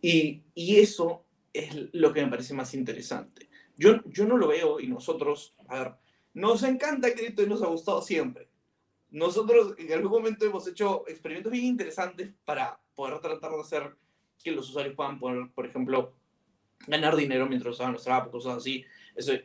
[0.00, 3.48] Y, y, eso es lo que me parece más interesante.
[3.76, 5.92] Yo, yo no lo veo y nosotros, a ver,
[6.34, 8.48] nos encanta cripto y nos ha gustado siempre.
[9.10, 13.94] Nosotros en algún momento hemos hecho experimentos bien interesantes para poder tratar de hacer
[14.42, 16.14] que los usuarios puedan poner, por ejemplo,
[16.86, 18.84] ganar dinero mientras usaban nuestra app, cosas así.
[19.14, 19.42] Eso es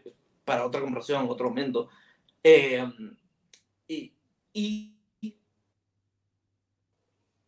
[0.48, 1.90] para otra conversación, otro momento.
[2.42, 2.82] Eh,
[3.90, 4.14] y,
[4.54, 4.94] y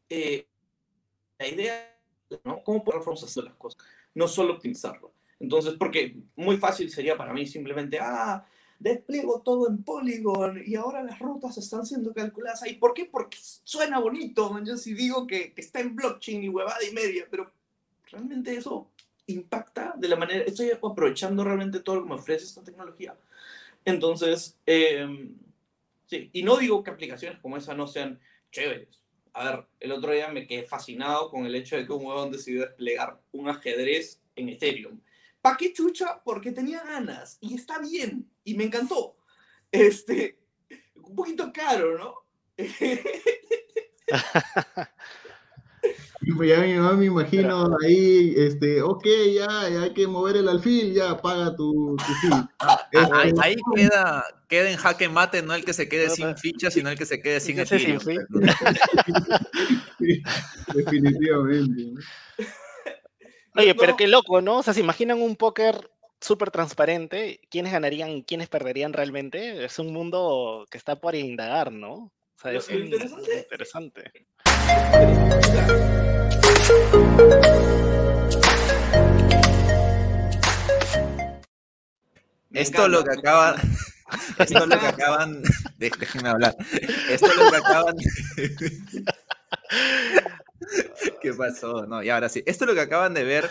[0.10, 0.46] eh,
[1.40, 1.96] la idea
[2.44, 2.62] ¿no?
[2.62, 3.82] ¿Cómo podemos hacer las cosas?
[4.14, 5.14] No solo optimizarlo.
[5.40, 8.46] Entonces, porque muy fácil sería para mí simplemente, ah,
[8.78, 12.76] despliego todo en Polygon y ahora las rutas están siendo calculadas ahí.
[12.76, 13.06] ¿Por qué?
[13.06, 14.62] Porque suena bonito.
[14.66, 17.50] Yo sí digo que, que, está en blockchain y huevada y media, pero
[18.12, 18.90] realmente eso
[19.32, 23.16] impacta de la manera, estoy aprovechando realmente todo lo que me ofrece esta tecnología.
[23.86, 25.08] Entonces, eh,
[26.06, 28.20] sí, y no digo que aplicaciones como esa no sean
[28.52, 32.06] chéveres, a ver, el otro día me quedé fascinado con el hecho de que un
[32.06, 35.00] huevón decidió desplegar un ajedrez en Ethereum.
[35.42, 36.22] ¿Para qué chucha?
[36.24, 39.16] Porque tenía ganas y está bien y me encantó.
[39.72, 40.38] Este,
[40.96, 42.16] un poquito caro, ¿no?
[46.48, 51.96] ya me imagino ahí, este, ok, ya, hay que mover el alfil, ya, paga tu,
[51.98, 56.38] tu ah, ahí, ahí, queda, queda en jaque mate, no el que se quede sin
[56.38, 58.00] ficha, sino el que se quede sin alfil.
[60.74, 62.02] Definitivamente.
[63.56, 64.60] Oye, pero qué loco, ¿no?
[64.60, 65.90] O sea, se imaginan un póker
[66.22, 69.66] súper transparente, ¿quiénes ganarían y quiénes perderían realmente?
[69.66, 71.94] Es un mundo que está por indagar, ¿no?
[71.94, 73.40] O sea, es interesante.
[73.40, 74.12] interesante.
[82.54, 83.60] Esto es lo que acaban.
[84.40, 85.44] Esto es lo que acaban.
[85.78, 86.56] Déjenme hablar.
[87.10, 87.96] Esto es lo que acaban.
[91.22, 91.86] ¿Qué pasó?
[91.86, 92.42] No, y ahora sí.
[92.46, 93.50] Esto es lo que acaban de ver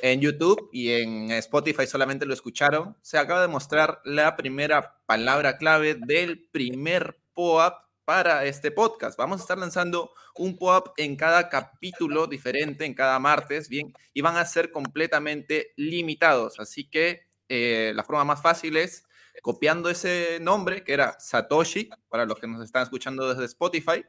[0.00, 2.96] en YouTube y en Spotify solamente lo escucharon.
[3.02, 9.18] Se acaba de mostrar la primera palabra clave del primer POAP para este podcast.
[9.18, 14.20] Vamos a estar lanzando un POAP en cada capítulo diferente, en cada martes, bien, y
[14.20, 16.60] van a ser completamente limitados.
[16.60, 19.04] Así que eh, la forma más fácil es
[19.42, 24.04] copiando ese nombre, que era Satoshi, para los que nos están escuchando desde Spotify,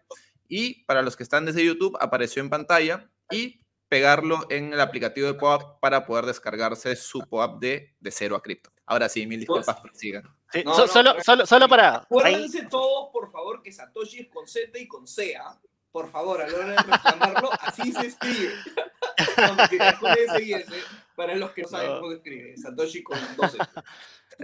[0.48, 5.28] y para los que están desde YouTube, apareció en pantalla, y pegarlo en el aplicativo
[5.28, 8.72] de POAP para poder descargarse su POAP de, de cero a cripto.
[8.86, 10.24] Ahora sí, mil disculpas, sigan.
[10.52, 11.98] Sí, so, solo, solo, solo, para.
[11.98, 15.36] Acuérdense todos, por favor, que Satoshi es con Z y con C.
[15.98, 18.54] Por favor, a la hora de reclamarlo, así se escribe.
[21.16, 22.56] para los que no saben cómo se escribe.
[22.56, 23.66] Satoshi con dos S.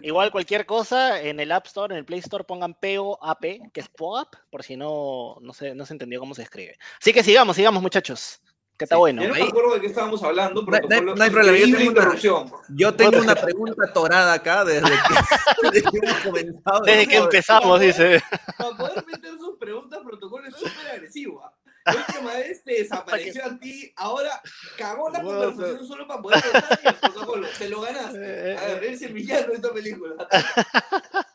[0.02, 3.88] Igual cualquier cosa, en el App Store, en el Play Store pongan POAP, que es
[3.88, 6.76] POAP, por si no, no, se, no se entendió cómo se escribe.
[7.00, 8.42] Así que sigamos, sigamos, muchachos.
[8.76, 9.22] Que está sí, bueno.
[9.22, 11.58] Yo no me acuerdo de qué estábamos hablando, pero no, no, no hay problema.
[11.60, 12.52] Yo tengo, interrupción.
[12.70, 16.82] yo tengo una pregunta torada acá desde que, desde que hemos comenzado.
[16.82, 18.24] Desde que empezamos, dice.
[18.58, 21.42] Para poder meter preguntas, protocolo es súper agresivo.
[21.86, 24.42] La última vez te desapareció a ti, ahora
[24.78, 27.48] cagó la conversación solo para poder meter el protocolo.
[27.58, 28.58] Te lo ganaste.
[28.58, 30.16] A ver, eres el villano de esta película.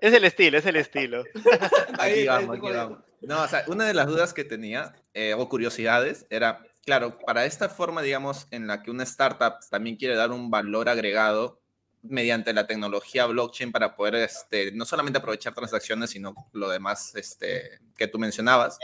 [0.00, 1.22] Es el estilo, es el estilo.
[1.98, 2.98] Aquí vamos, aquí vamos.
[3.20, 7.44] No, o sea, una de las dudas que tenía, eh, o curiosidades, era, claro, para
[7.44, 11.61] esta forma, digamos, en la que una startup también quiere dar un valor agregado
[12.02, 17.80] mediante la tecnología blockchain para poder, este, no solamente aprovechar transacciones, sino lo demás este,
[17.96, 18.78] que tú mencionabas.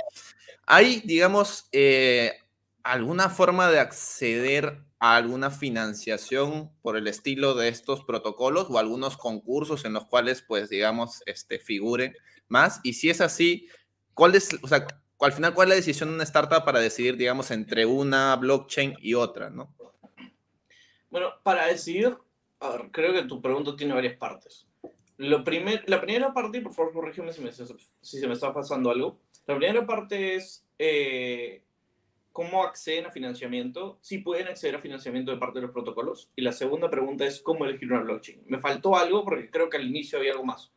[0.67, 2.39] ¿Hay, digamos, eh,
[2.83, 9.17] alguna forma de acceder a alguna financiación por el estilo de estos protocolos o algunos
[9.17, 12.15] concursos en los cuales, pues, digamos, este, figuren
[12.49, 12.81] más?
[12.83, 13.69] Y si es así,
[14.15, 14.87] ¿cuál es, o sea,
[15.21, 18.95] al final, cuál es la decisión de una startup para decidir, digamos, entre una blockchain
[19.01, 19.75] y otra, ¿no?
[21.11, 22.17] Bueno, para decidir,
[22.61, 24.67] a ver, creo que tu pregunta tiene varias partes.
[25.17, 28.91] Lo primer, la primera parte, por favor, corrígeme si, me, si se me está pasando
[28.91, 29.21] algo.
[29.47, 31.65] La primera parte es eh,
[32.33, 36.31] cómo acceden a financiamiento, si pueden acceder a financiamiento de parte de los protocolos.
[36.37, 38.45] Y la segunda pregunta es cómo elegir una blockchain.
[38.47, 40.73] Me faltó algo porque creo que al inicio había algo más.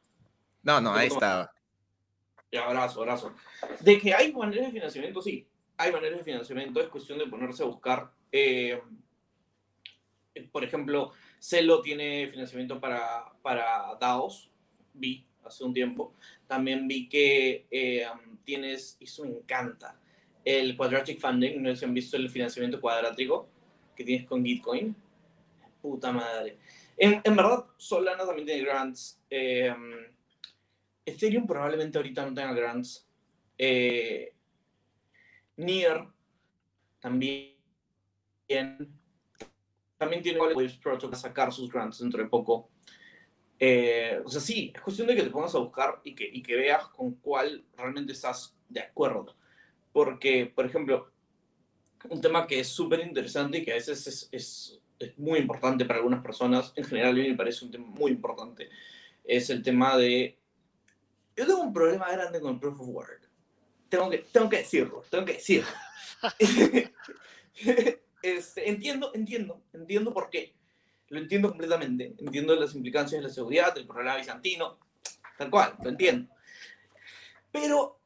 [0.63, 1.51] No, no, ahí estaba.
[2.51, 3.33] Ya, abrazo, abrazo.
[3.79, 5.47] De que hay maneras de financiamiento, sí.
[5.77, 8.11] Hay maneras de financiamiento, es cuestión de ponerse a buscar.
[8.31, 8.81] Eh,
[10.51, 14.51] por ejemplo, Celo tiene financiamiento para, para DAOs,
[14.93, 16.13] vi hace un tiempo.
[16.45, 18.05] También vi que eh,
[18.43, 19.99] tienes, y eso me encanta,
[20.45, 23.49] el Quadratic Funding, no sé si han visto el financiamiento cuadrático
[23.95, 24.95] que tienes con Gitcoin.
[25.81, 26.57] Puta madre.
[26.95, 29.19] En, en verdad, Solana también tiene grants.
[29.27, 29.73] Eh,
[31.03, 33.07] Ethereum probablemente ahorita no tenga grants.
[33.57, 34.31] Eh,
[35.57, 36.07] Near
[36.99, 37.55] también.
[40.01, 42.71] También tiene Waves Protocol a sacar sus grants dentro de poco.
[43.59, 46.41] Eh, o sea, sí, es cuestión de que te pongas a buscar y que, y
[46.41, 49.35] que veas con cuál realmente estás de acuerdo.
[49.93, 51.11] Porque, por ejemplo,
[52.09, 55.85] un tema que es súper interesante y que a veces es, es, es, muy importante
[55.85, 58.71] para algunas personas, en general a mí me parece un tema muy importante,
[59.23, 60.35] es el tema de...
[61.35, 63.29] Yo tengo un problema grande con el Proof of Work.
[63.87, 65.69] Tengo que, tengo que decirlo, tengo que decirlo.
[68.21, 70.53] este, entiendo, entiendo, entiendo por qué.
[71.09, 72.15] Lo entiendo completamente.
[72.19, 74.79] Entiendo las implicancias de la seguridad, del problema bizantino,
[75.37, 76.33] tal cual, lo entiendo.
[77.51, 77.99] Pero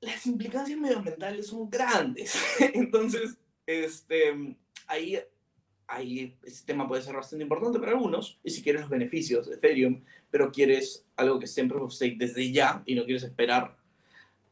[0.00, 2.36] las implicancias medioambientales son grandes.
[2.74, 5.18] Entonces, este, ahí,
[5.86, 8.40] ahí ese tema puede ser bastante importante para algunos.
[8.42, 11.92] Y si quieres los beneficios de Ethereum, pero quieres algo que esté en Proof of
[11.92, 13.76] Stake desde ya y no quieres esperar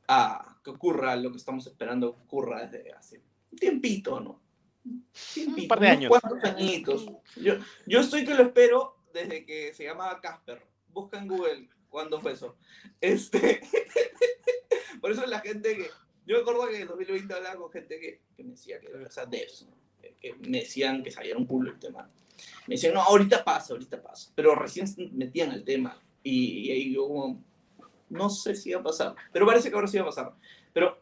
[0.06, 4.41] a que ocurra lo que estamos esperando que ocurra desde hace un tiempito, ¿no?
[4.84, 6.08] Un par de años.
[6.08, 7.06] Cuantos añitos.
[7.36, 7.54] Yo,
[7.86, 10.62] yo estoy que lo espero desde que se llamaba Casper.
[10.88, 12.56] Busca en Google cuándo fue eso.
[13.00, 13.60] Este,
[15.00, 15.90] por eso la gente que.
[16.24, 19.06] Yo me acuerdo que en 2020 hablaba con gente que, que me decía que era
[19.06, 19.66] o sea, devs,
[20.00, 22.08] que, que, me decían que sabían un culo el tema.
[22.68, 24.30] Me decían, no, ahorita pasa, ahorita pasa.
[24.34, 26.00] Pero recién metían el tema.
[26.22, 27.42] Y, y ahí yo, como,
[28.08, 29.16] no sé si va a pasar.
[29.32, 30.32] Pero parece que ahora sí va a pasar.
[30.72, 31.01] Pero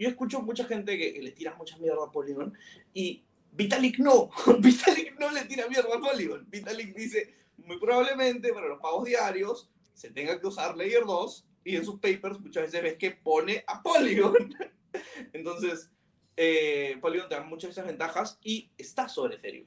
[0.00, 2.52] yo escucho mucha gente que, que le tira mucha mierda a Polygon
[2.94, 3.22] y
[3.52, 4.30] Vitalik no.
[4.60, 6.46] Vitalik no le tira mierda a Polygon.
[6.48, 11.76] Vitalik dice, muy probablemente para los pagos diarios se tenga que usar Layer 2 y
[11.76, 14.54] en sus papers muchas veces ves que pone a Polygon.
[15.32, 15.90] Entonces,
[16.36, 19.66] eh, Polygon te da muchas de esas ventajas y está sobre Ethereum.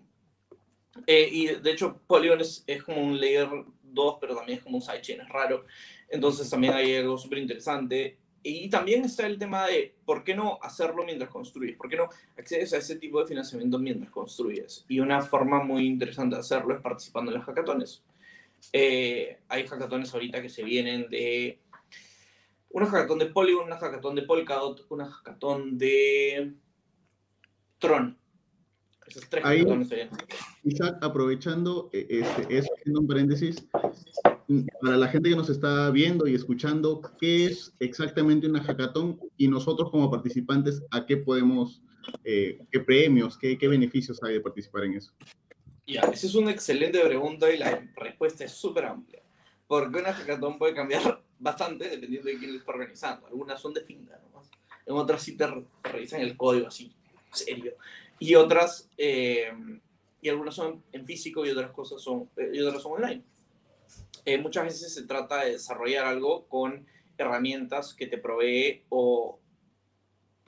[1.05, 3.49] Eh, y de hecho, Polygon es, es, como un layer
[3.83, 5.65] 2, pero también es como un sidechain, es raro.
[6.09, 8.17] Entonces también hay algo súper interesante.
[8.45, 12.09] Y también está el tema de por qué no hacerlo mientras construyes, por qué no
[12.37, 14.85] accedes a ese tipo de financiamiento mientras construyes.
[14.89, 18.03] Y una forma muy interesante de hacerlo es participando en los hackatones.
[18.73, 21.59] Eh, hay hackatones ahorita que se vienen de
[22.69, 26.53] una hackatón de Polygon, una hackatón de Polkadot, una hackatón de
[27.79, 28.17] Tron.
[29.05, 29.65] Esos tres Ahí,
[30.63, 33.67] Isaac, aprovechando eh, este, eso, haciendo un paréntesis,
[34.81, 39.19] para la gente que nos está viendo y escuchando, ¿qué es exactamente una hackathon?
[39.37, 41.81] Y nosotros como participantes, ¿a qué podemos,
[42.23, 45.13] eh, qué premios, qué, qué beneficios hay de participar en eso?
[45.85, 49.21] Ya, esa es una excelente pregunta y la respuesta es súper amplia.
[49.67, 53.27] Porque una hackathon puede cambiar bastante dependiendo de quién lo está organizando.
[53.27, 54.19] Algunas son de finta,
[54.85, 55.47] en otras sí te
[55.83, 56.93] revisan el código así,
[57.31, 57.75] serio.
[58.19, 59.51] Y otras, eh,
[60.21, 63.23] y algunas son en físico y otras cosas son, eh, y otras son online.
[64.25, 66.85] Eh, muchas veces se trata de desarrollar algo con
[67.17, 69.39] herramientas que te provee o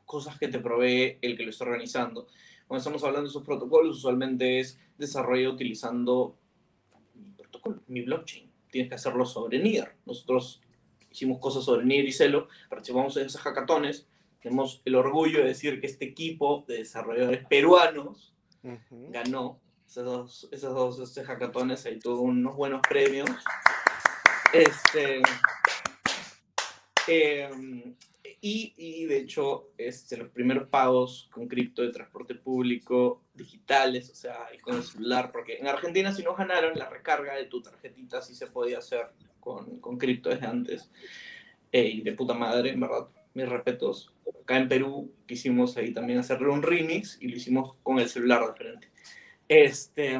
[0.06, 2.28] cosas que te provee el que lo está organizando.
[2.68, 6.38] Cuando estamos hablando de esos protocolos, usualmente es desarrollo utilizando
[7.14, 8.50] mi protocolo, mi blockchain.
[8.72, 9.96] Tienes que hacerlo sobre NIR.
[10.06, 10.62] Nosotros
[11.12, 14.08] hicimos cosas sobre NIR y Celo, participamos en esos hackatones.
[14.42, 18.34] Tenemos el orgullo de decir que este equipo de desarrolladores peruanos
[18.90, 23.30] ganó esos dos, esos dos este, hackatones, ahí tuvo unos buenos premios.
[24.54, 25.22] Este,
[27.08, 27.96] em,
[28.42, 34.16] y, y, de hecho, este, los primeros pagos con cripto de transporte público digitales, o
[34.16, 37.62] sea, y con el celular, porque en Argentina si no ganaron la recarga de tu
[37.62, 39.08] tarjetita sí se podía hacer
[39.40, 40.92] con, con cripto desde antes.
[41.72, 44.14] Eh, y de puta madre, en verdad, mis respetos.
[44.44, 48.46] Acá en Perú quisimos ahí también hacerle un remix y lo hicimos con el celular
[48.46, 48.95] de frente
[49.48, 50.20] este,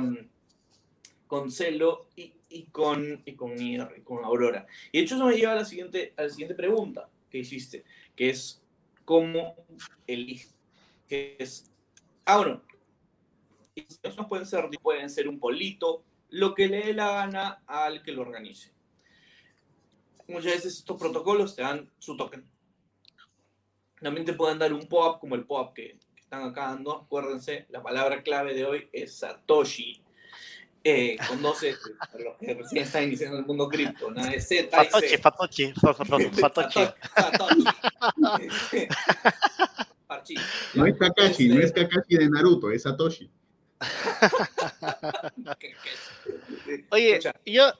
[1.28, 4.66] con Celo y, y, con, y, con, y con Aurora.
[4.92, 7.84] Y de hecho eso me lleva a la siguiente, a la siguiente pregunta que hiciste,
[8.16, 8.62] que es
[9.04, 9.56] cómo
[10.08, 11.72] eliges.
[12.26, 12.62] Ah, bueno,
[14.18, 18.12] no pueden ser, pueden ser un polito, lo que le dé la gana al que
[18.12, 18.74] lo organice.
[20.28, 22.46] Muchas veces estos protocolos te dan su token.
[24.02, 27.82] También te pueden dar un POAP como el POAP que, están acá dando, acuérdense, la
[27.82, 30.02] palabra clave de hoy es Satoshi.
[30.88, 34.40] Eh, con dos S, para los que recién están iniciando el mundo cripto, nada de
[34.40, 36.88] Z Satoshi, Satoshi, Satoshi.
[37.16, 37.66] Satoshi.
[40.76, 43.28] No es Kakashi, no es Kakashi de Naruto, es Satoshi.
[46.92, 47.72] Oye, yo,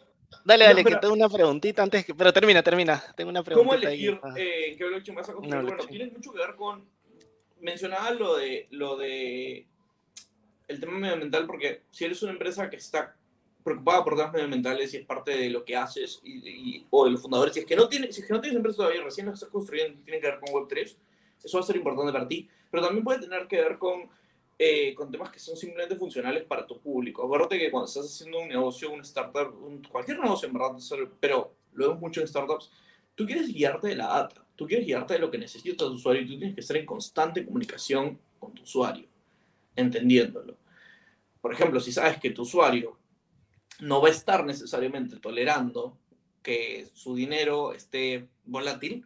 [0.44, 3.02] Dale, dale, que tengo una preguntita antes, que, pero termina, termina.
[3.16, 3.68] Tengo una pregunta.
[3.68, 5.64] ¿Cómo elegir eh, qué blockchain vas a construir?
[5.64, 6.86] bueno, tiene mucho que ver con
[7.66, 9.66] mencionaba lo de, lo de
[10.68, 13.16] el tema medioambiental porque si eres una empresa que está
[13.64, 17.22] preocupada por temas medioambientales y es parte de lo que haces y, o de los
[17.22, 19.34] fundadores, si es que no tienes, si es que no tienes empresa todavía, recién lo
[19.34, 20.96] estás construyendo, tiene que ver con Web3,
[21.44, 24.08] eso va a ser importante para ti, pero también puede tener que ver con,
[24.60, 27.24] eh, con temas que son simplemente funcionales para tu público.
[27.24, 29.52] Acuérdate que cuando estás haciendo un negocio, una startup,
[29.90, 30.78] cualquier negocio en verdad,
[31.20, 32.72] pero lo vemos mucho en startups,
[33.16, 36.22] tú quieres guiarte de la data tú quieres guiarte de lo que necesita tu usuario
[36.22, 39.08] y tú tienes que estar en constante comunicación con tu usuario,
[39.76, 40.58] entendiéndolo.
[41.42, 42.98] Por ejemplo, si sabes que tu usuario
[43.80, 45.98] no va a estar necesariamente tolerando
[46.42, 49.06] que su dinero esté volátil,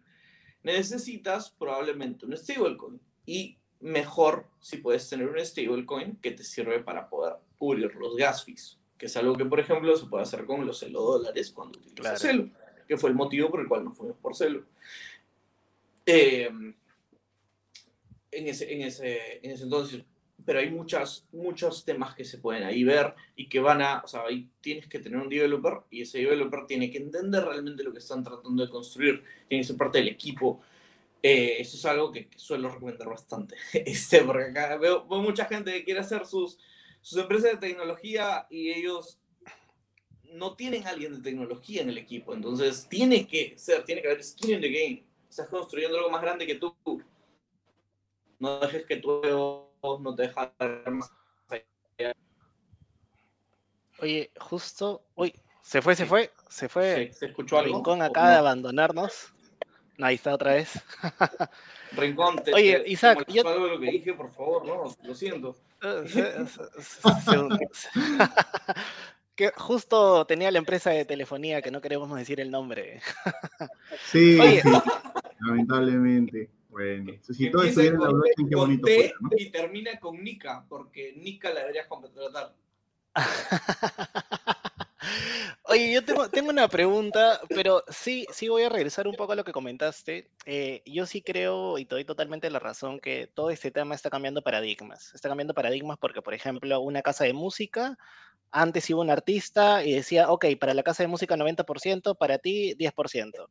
[0.63, 2.99] necesitas probablemente un stablecoin.
[3.25, 8.43] Y mejor si puedes tener un stablecoin que te sirve para poder cubrir los gas
[8.43, 11.79] fees, que es algo que, por ejemplo, se puede hacer con los celo dólares cuando
[11.79, 12.49] utilizas celo,
[12.87, 14.63] que fue el motivo por el cual nos fuimos por celo.
[16.09, 16.73] Em,
[18.31, 20.03] en, ese, en, ese, en ese entonces,
[20.45, 24.07] pero hay muchas, muchos temas que se pueden ahí ver y que van a, o
[24.07, 27.91] sea, ahí tienes que tener un developer y ese developer tiene que entender realmente lo
[27.91, 30.61] que están tratando de construir, tiene que ser parte del equipo.
[31.21, 35.71] Eh, eso es algo que, suelo recomendar bastante, este, porque acá veo, veo, mucha gente
[35.71, 36.57] que quiere hacer sus,
[37.01, 39.19] sus empresas de tecnología y ellos
[40.31, 44.07] no tienen a alguien de tecnología en el equipo, entonces tiene que ser, tiene que
[44.07, 46.75] haber skin in the game estás construyendo algo más grande que tú.
[48.39, 49.21] No dejes que tu
[49.81, 51.11] no te deje más
[54.01, 57.11] Oye, justo, uy, se fue, se fue, se fue.
[57.13, 57.75] se escuchó algo.
[57.75, 59.33] Rincón acaba de abandonarnos.
[59.99, 60.81] ahí está otra vez.
[61.91, 63.45] Rincón, te, Oye, Isaac, yo...
[63.45, 65.57] algo de lo que dije, por favor, no, lo siento.
[69.35, 73.01] que justo tenía la empresa de telefonía que no queremos decir el nombre.
[74.05, 74.39] Sí,
[75.41, 76.49] lamentablemente.
[76.69, 79.29] Bueno, si todo estuviera en la blockchain, qué bonito fuera, ¿no?
[79.37, 82.55] Y termina con Nika, porque Nika la deberías contratar.
[85.63, 89.35] Oye, yo tengo, tengo, una pregunta, pero sí, sí voy a regresar un poco a
[89.35, 90.29] lo que comentaste.
[90.45, 94.09] Eh, yo sí creo, y te doy totalmente la razón, que todo este tema está
[94.09, 95.13] cambiando paradigmas.
[95.13, 97.97] Está cambiando paradigmas porque, por ejemplo, una casa de música,
[98.51, 102.75] antes iba un artista y decía, ok, para la casa de música 90%, para ti
[102.75, 103.47] 10%.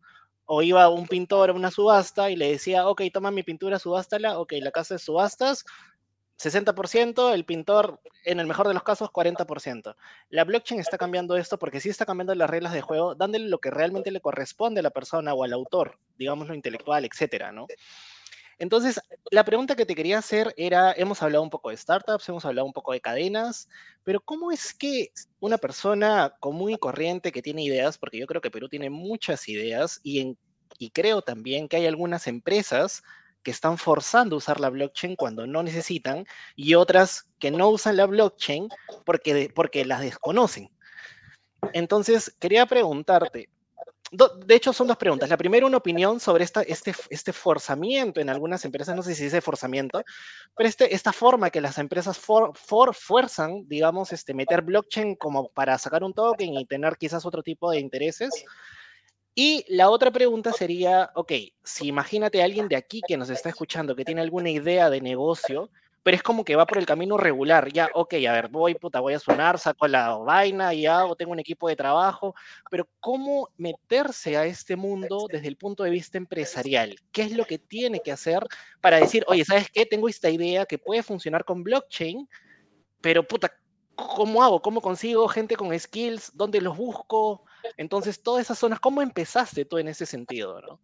[0.50, 4.38] O iba un pintor a una subasta y le decía, ok, toma mi pintura, subástala,
[4.38, 5.66] ok, la casa de subastas,
[6.38, 9.96] 60%, el pintor, en el mejor de los casos, 40%.
[10.30, 13.58] La blockchain está cambiando esto porque sí está cambiando las reglas de juego, dándole lo
[13.58, 17.66] que realmente le corresponde a la persona o al autor, digamos lo intelectual, etcétera, ¿no?
[18.58, 19.00] Entonces,
[19.30, 22.66] la pregunta que te quería hacer era, hemos hablado un poco de startups, hemos hablado
[22.66, 23.68] un poco de cadenas,
[24.02, 28.40] pero ¿cómo es que una persona común y corriente que tiene ideas, porque yo creo
[28.40, 30.36] que Perú tiene muchas ideas y,
[30.78, 33.02] y creo también que hay algunas empresas
[33.44, 37.96] que están forzando a usar la blockchain cuando no necesitan y otras que no usan
[37.96, 38.68] la blockchain
[39.04, 40.68] porque, porque las desconocen.
[41.72, 43.48] Entonces, quería preguntarte,
[44.10, 45.28] de hecho son dos preguntas.
[45.28, 49.40] La primera, una opinión sobre este, este forzamiento en algunas empresas, no sé si dice
[49.40, 50.02] forzamiento,
[50.56, 52.54] pero este, esta forma que las empresas for,
[52.94, 57.70] fuerzan, digamos, este, meter blockchain como para sacar un token y tener quizás otro tipo
[57.70, 58.30] de intereses.
[59.34, 61.32] Y la otra pregunta sería, ok,
[61.62, 65.00] si imagínate a alguien de aquí que nos está escuchando, que tiene alguna idea de
[65.00, 65.70] negocio,
[66.02, 69.00] pero es como que va por el camino regular, ya, ok, a ver, voy, puta,
[69.00, 72.34] voy a sonar, saco la vaina y hago, tengo un equipo de trabajo,
[72.70, 76.96] pero ¿cómo meterse a este mundo desde el punto de vista empresarial?
[77.12, 78.46] ¿Qué es lo que tiene que hacer
[78.80, 79.86] para decir, oye, ¿sabes qué?
[79.86, 82.28] Tengo esta idea que puede funcionar con blockchain,
[83.00, 83.52] pero puta,
[83.94, 84.62] ¿cómo hago?
[84.62, 86.32] ¿Cómo consigo gente con skills?
[86.34, 87.44] ¿Dónde los busco?
[87.76, 90.60] Entonces, todas esas zonas, ¿cómo empezaste tú en ese sentido?
[90.60, 90.80] ¿no?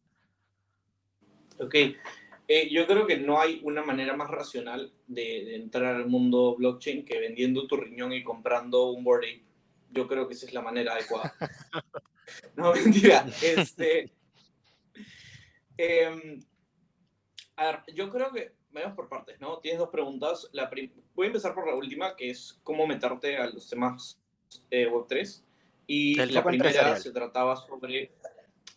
[1.64, 1.74] Ok,
[2.47, 7.05] eh, yo creo que no hay una manera más racional de, entrar al mundo blockchain
[7.05, 9.45] que vendiendo tu riñón y comprando un board ape.
[9.90, 11.34] Yo creo que esa es la manera adecuada.
[12.57, 13.26] no, mentira.
[13.42, 14.12] Este,
[15.76, 16.40] em,
[17.57, 19.59] a ver, yo creo que vamos por partes, ¿no?
[19.59, 20.49] Tienes dos preguntas.
[20.53, 20.70] La
[21.14, 24.20] Voy a empezar por la última, que es cómo meterte a los temas
[24.70, 25.42] eh, Web3.
[25.86, 28.11] Y la primera se trataba sobre,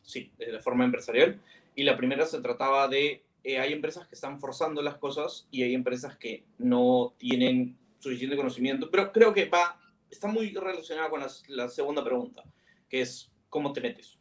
[0.03, 1.41] sí, de forma empresarial.
[1.75, 5.63] Y la primera se trataba de, eh, hay empresas que están forzando las cosas y
[5.63, 8.91] hay empresas que no tienen suficiente conocimiento.
[8.91, 9.79] Pero creo que va,
[10.11, 12.43] está muy relacionada con la, segunda pregunta,
[12.89, 14.19] que es cómo te metes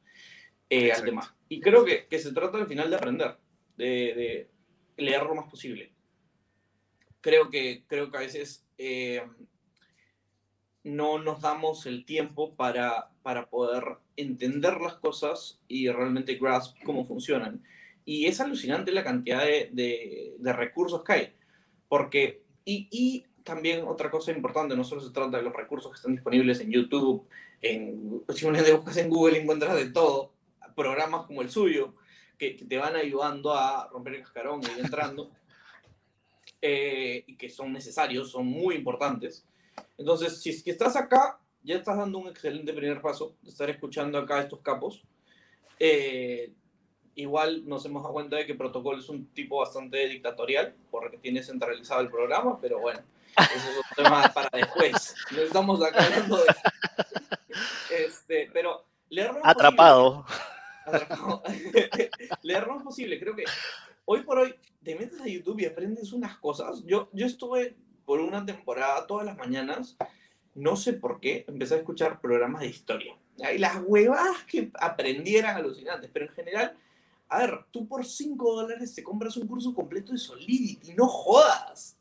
[0.70, 1.36] eh, al tema.
[1.48, 3.36] Y creo que, que, se trata al final de aprender,
[3.76, 4.50] de, de
[4.96, 5.92] leer lo más posible.
[7.20, 9.24] Creo que, creo que a veces eh,
[10.84, 13.82] no nos damos el tiempo para, para poder
[14.14, 17.64] entender las cosas y realmente grasp cómo funcionan.
[18.07, 19.68] Y es alucinante la cantidad de,
[20.38, 21.32] de, recursos que hay.
[21.88, 25.96] Porque, y, y, también otra cosa importante, no solo se trata de los recursos que
[25.96, 27.28] están disponibles en YouTube,
[27.61, 30.32] en, si uno buscas en Google encuentras de todo,
[30.74, 31.94] programas como el suyo,
[32.38, 35.30] que, te van ayudando a romper el cascarón y entrando,
[36.62, 39.44] eh, y que son necesarios, son muy importantes
[39.98, 43.68] entonces, si es que estás acá, ya estás dando un excelente primer paso de estar
[43.70, 45.02] escuchando acá a estos capos.
[45.78, 46.52] Eh,
[47.16, 51.42] igual nos hemos dado cuenta de que Protocolo es un tipo bastante dictatorial, porque tiene
[51.42, 53.00] centralizado el programa, pero bueno,
[53.36, 55.14] eso es un tema para después.
[55.32, 56.44] No estamos acá hablando de
[57.90, 60.24] Este, pero leernos Atrapado.
[60.84, 61.42] Atrapado.
[62.42, 63.18] leernos posible.
[63.18, 63.44] Creo que
[64.04, 64.54] hoy por hoy
[64.84, 66.84] te metes a YouTube y aprendes unas cosas.
[66.84, 69.96] Yo, yo estuve por una temporada, todas las mañanas,
[70.54, 73.16] no sé por qué, empecé a escuchar programas de historia.
[73.54, 76.76] Y las huevas que aprendieran alucinantes, pero en general,
[77.28, 81.98] a ver, tú por 5 dólares te compras un curso completo de Solidity, no jodas.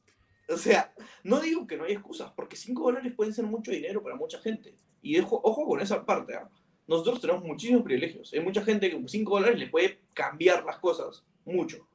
[0.48, 4.04] O sea, no digo que no hay excusas, porque 5 dólares pueden ser mucho dinero
[4.04, 4.76] para mucha gente.
[5.02, 6.50] Y ojo, ojo con esa parte, ¿ah?
[6.88, 8.32] nosotros tenemos muchísimos privilegios.
[8.34, 11.88] Hay mucha gente que con 5 dólares le puede cambiar las cosas mucho.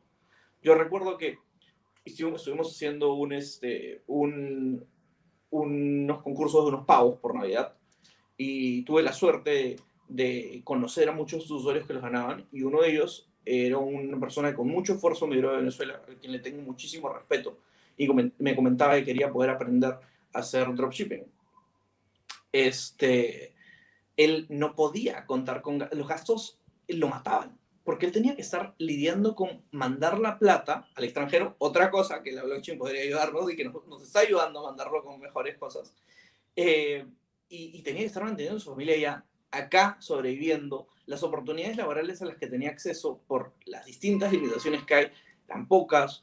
[0.62, 1.38] Yo recuerdo que
[2.04, 4.84] estuvimos, haciendo un, este, un,
[5.50, 7.76] unos concursos de unos pavos por Navidad
[8.36, 9.76] y tuve la suerte de,
[10.64, 14.56] conocer a muchos usuarios que los ganaban y uno de ellos era una persona que
[14.56, 17.58] con mucho esfuerzo migró de Venezuela, a quien le tengo muchísimo respeto
[17.96, 19.92] y me comentaba que quería poder aprender
[20.32, 21.24] a hacer dropshipping.
[22.52, 23.54] Este,
[24.16, 26.58] él no podía contar con los gastos,
[26.88, 31.90] lo mataban porque él tenía que estar lidiando con mandar la plata al extranjero, otra
[31.90, 35.18] cosa que la blockchain podría ayudarnos y que nos, nos está ayudando a mandarlo con
[35.18, 35.92] mejores cosas.
[36.54, 37.04] Eh,
[37.48, 40.88] y, tenía que estar manteniendo su familia ya acá, sobreviviendo.
[41.06, 45.06] Las oportunidades laborales a las que tenía acceso por las distintas limitaciones que hay
[45.46, 46.22] eran pocas,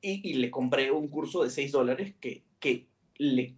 [0.00, 2.86] y, le compré un curso de 6 dólares que, que
[3.16, 3.54] le,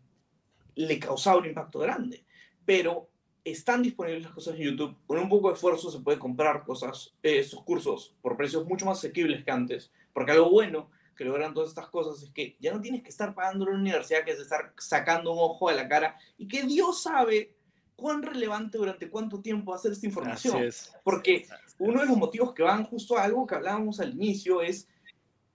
[0.74, 2.24] le causaba un impacto grande.
[2.64, 3.10] Pero
[3.44, 4.96] están disponibles las cosas en YouTube.
[5.06, 8.86] Con un poco de esfuerzo se puede comprar cosas, eh, esos cursos por precios mucho
[8.86, 9.90] más asequibles que antes.
[10.12, 13.34] Porque algo bueno que logran todas estas cosas es que ya no tienes que estar
[13.34, 17.02] pagando la universidad, que es estar sacando un ojo de la cara y que Dios
[17.02, 17.54] sabe
[18.00, 20.70] cuán relevante durante cuánto tiempo va a ser esta información.
[21.04, 21.46] Porque
[21.78, 24.88] uno de los motivos que van justo a algo que hablábamos al inicio es,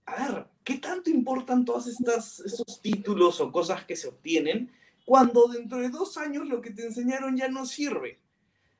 [0.05, 4.71] a ver, ¿qué tanto importan todos estos títulos o cosas que se obtienen
[5.03, 8.19] cuando dentro de dos años lo que te enseñaron ya no sirve?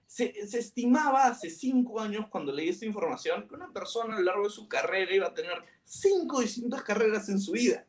[0.06, 4.26] Se, se, estimaba hace cinco años, cuando leí esta información, que una persona a lo
[4.26, 7.86] largo de su carrera iba a tener cinco distintas carreras en su vida.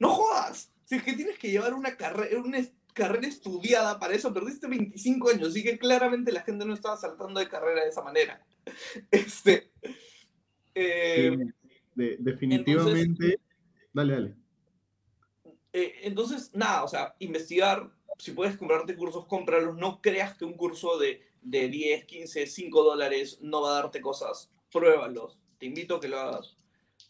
[0.00, 0.72] No jodas.
[0.84, 2.58] Si es que tienes que llevar una carrera, una
[2.92, 7.40] carrera estudiada para eso, perdiste 25 años, así que claramente la gente no estaba saltando
[7.40, 8.44] de carrera de esa manera.
[9.10, 9.72] Este,
[10.74, 11.36] eh,
[11.94, 13.40] definitivamente.
[13.92, 14.36] dale, dale.
[15.72, 19.76] Eh, entonces, nada, o sea, investigar, si puedes comprarte cursos, cómpralos.
[19.76, 24.00] No creas que un curso de, de 10, 15, 5 dólares no va a darte
[24.00, 24.50] cosas.
[24.70, 25.38] Pruébalos.
[25.58, 26.56] Te invito a que lo hagas.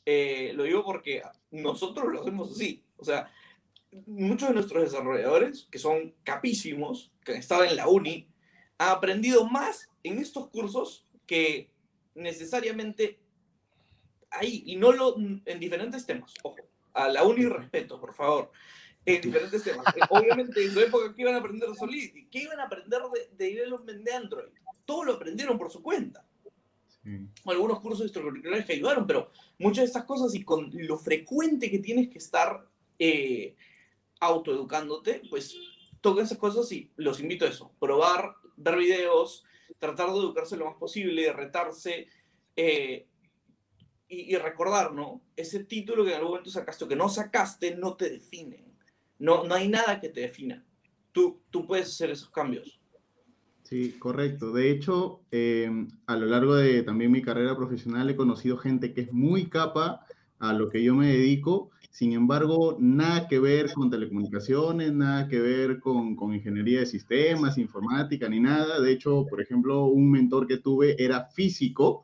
[0.05, 2.85] Eh, lo digo porque nosotros lo hacemos así.
[2.97, 3.31] O sea,
[4.07, 8.27] muchos de nuestros desarrolladores, que son capísimos, que han estado en la uni,
[8.79, 11.71] han aprendido más en estos cursos que
[12.15, 13.19] necesariamente
[14.31, 16.57] ahí, y no lo, en diferentes temas, ojo,
[16.95, 18.51] a la uni respeto, por favor,
[19.05, 19.85] en diferentes temas.
[20.11, 22.29] Obviamente en su época, ¿qué iban a aprender de Solidity?
[22.31, 24.49] ¿Qué iban a aprender de, de development de Android?
[24.85, 26.25] Todo lo aprendieron por su cuenta.
[27.47, 31.81] Algunos cursos extracurriculares que ayudaron, pero muchas de estas cosas y con lo frecuente que
[31.81, 32.65] tienes que estar
[32.99, 33.57] eh,
[34.23, 35.59] autoeducándote, pues
[36.01, 39.45] toca esas cosas y los invito a eso, probar, ver videos,
[39.79, 42.07] tratar de educarse lo más posible, retarse
[42.55, 43.09] eh,
[44.07, 45.23] y, recordar, ¿no?
[45.35, 48.65] Ese título que en algún momento sacaste o que no sacaste no te define.
[49.19, 50.65] No, no hay nada que te defina.
[51.13, 52.81] Tú, tú puedes hacer esos cambios.
[53.63, 54.53] Sí, correcto.
[54.53, 59.01] De hecho, em, a lo largo de también mi carrera profesional he conocido gente que
[59.01, 60.07] es muy capa
[60.39, 65.39] a lo que yo me dedico sin embargo, nada que ver con telecomunicaciones, nada que
[65.39, 68.81] ver con, con, ingeniería de sistemas, informática, ni nada.
[68.81, 72.03] De hecho, por ejemplo, un mentor que tuve era físico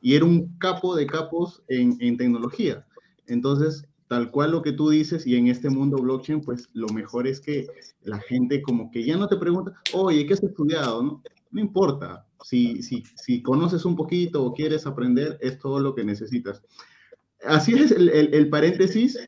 [0.00, 2.86] y era un capo de capos en, en tecnología.
[3.26, 7.26] Entonces, tal cual lo que tú dices, y en este mundo blockchain, pues lo mejor
[7.26, 7.66] es que
[8.04, 11.02] la gente como que ya no te pregunta, oye, ¿qué has estudiado?
[11.02, 12.24] No, no importa.
[12.44, 16.62] Si, si, si conoces un poquito o quieres aprender, es todo lo que necesitas
[17.46, 19.18] así es el, paréntesis,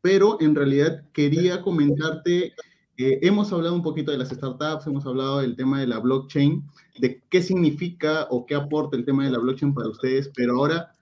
[0.00, 2.54] pero en realidad quería comentarte,
[2.96, 6.62] hemos hablado un poquito de las startups, hemos hablado del tema de la blockchain,
[6.98, 10.92] de qué significa o qué aporta el tema de la blockchain para ustedes, pero ahora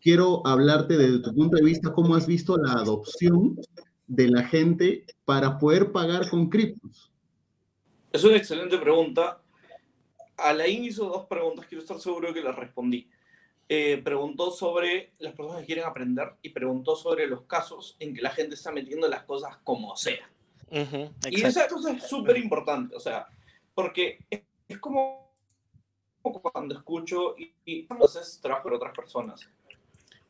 [0.00, 3.56] quiero hablarte desde tu punto de vista, cómo has visto la adopción
[4.06, 7.10] de la gente para poder pagar con criptos.
[8.12, 9.40] Es una excelente pregunta.
[10.36, 13.08] A la hizo dos preguntas, quiero estar seguro que las respondí.
[13.74, 18.20] Eh, preguntó sobre las personas que quieren aprender y preguntó sobre los casos en que
[18.20, 20.30] la gente está metiendo las cosas como sea.
[20.70, 23.26] y esa cosa es súper importante, o sea,
[23.74, 24.42] porque es,
[24.78, 25.32] como
[26.20, 29.48] cuando escucho y, y entonces trabajo con otras personas.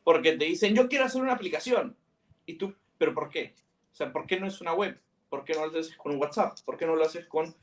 [0.05, 1.97] Porque te dicen, yo quiero hacer una aplicación.
[2.45, 3.55] Y tú, ¿pero por qué?
[3.91, 4.97] O sea, ¿por qué no es una web?
[5.27, 6.57] ¿Por qué no lo haces con un WhatsApp?
[6.63, 7.53] ¿Por qué no lo haces con...?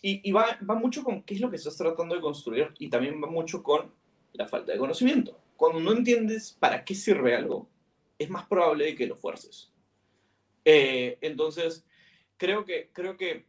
[0.00, 2.88] Y, y va, va mucho con qué es lo que estás tratando de construir y
[2.88, 3.92] también va mucho con
[4.34, 5.40] la falta de conocimiento.
[5.56, 7.68] Cuando no entiendes para qué sirve algo,
[8.18, 9.72] es más probable que lo fuerces.
[10.64, 11.84] Eh, entonces,
[12.36, 13.46] creo que, creo que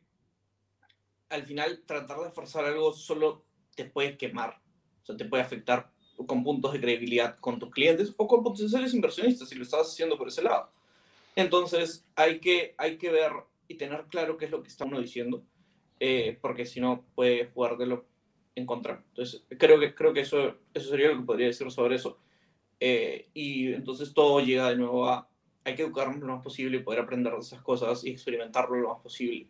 [1.29, 3.43] al final tratar de forzar algo solo
[3.75, 4.61] te puede quemar,
[5.03, 5.91] o sea, te puede afectar
[6.27, 10.17] con puntos de credibilidad con tus clientes o con potenciales inversionistas si lo estás haciendo
[10.17, 10.71] por ese lado.
[11.35, 13.31] Entonces, hay que, hay que ver
[13.67, 15.43] y tener claro qué es lo que está uno diciendo,
[15.99, 18.14] eh, porque si no puede jugártelo en
[18.63, 19.03] contra.
[19.09, 22.19] Entonces, creo que, creo que eso, eso sería lo que podría decir sobre eso.
[22.79, 25.27] Eh, y entonces todo llega de nuevo a,
[25.63, 28.93] hay que educarnos lo más posible y poder aprender de esas cosas y experimentarlo lo
[28.93, 29.47] más posible.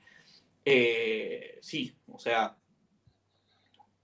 [0.64, 2.58] Eh, sí, o sea,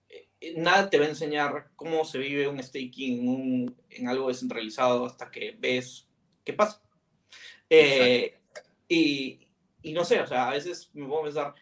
[0.10, 5.06] eh, nada te va a enseñar cómo se vive un staking un, en algo descentralizado
[5.06, 6.08] hasta que ves
[6.44, 6.82] qué pasa.
[8.88, 9.48] y,
[9.82, 11.56] y no sé, o sea, a veces me puedo pensar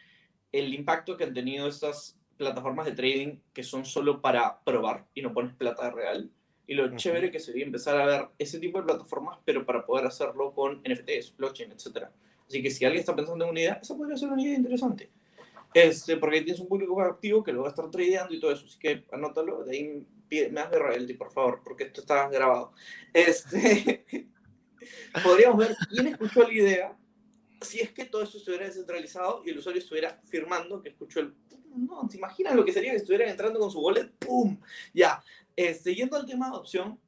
[0.51, 5.21] el impacto que han tenido estas plataformas de trading que son solo para probar y
[5.21, 6.31] no pones plata real.
[6.65, 10.07] Y lo chévere que sería empezar a ver ese tipo de plataformas, pero para poder
[10.07, 12.05] hacerlo con NFTs, blockchain, etc.
[12.47, 15.09] Así que si alguien está pensando en una idea, esa podría ser una idea interesante.
[15.73, 18.65] Este, porque tienes un público activo que lo va a estar tradeando y todo eso.
[18.65, 20.07] Así que anótalo, de ahí
[20.51, 22.71] me hace royalty, por favor, porque esto está grabado.
[23.13, 24.05] Este,
[25.23, 26.97] podríamos ver quién escuchó la idea,
[27.61, 31.33] si es que todo esto estuviera descentralizado y el usuario estuviera firmando que escuchó el...
[31.75, 34.11] No, ¿te imaginas lo que sería que estuvieran entrando con su wallet?
[34.19, 34.59] ¡Pum!
[34.93, 35.23] Ya.
[35.55, 36.99] Este, yendo al tema de adopción,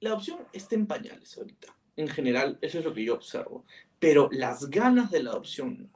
[0.00, 1.76] la adopción está en pañales ahorita.
[1.96, 3.64] En general, eso es lo que yo observo.
[3.98, 5.90] Pero las ganas de la adopción,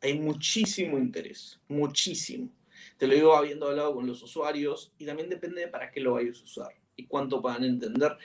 [0.00, 2.50] hay muchísimo interés, muchísimo.
[2.96, 6.14] Te lo digo habiendo hablado con los usuarios y también depende de para qué lo
[6.14, 8.16] vayas a usar y cuánto puedan entender.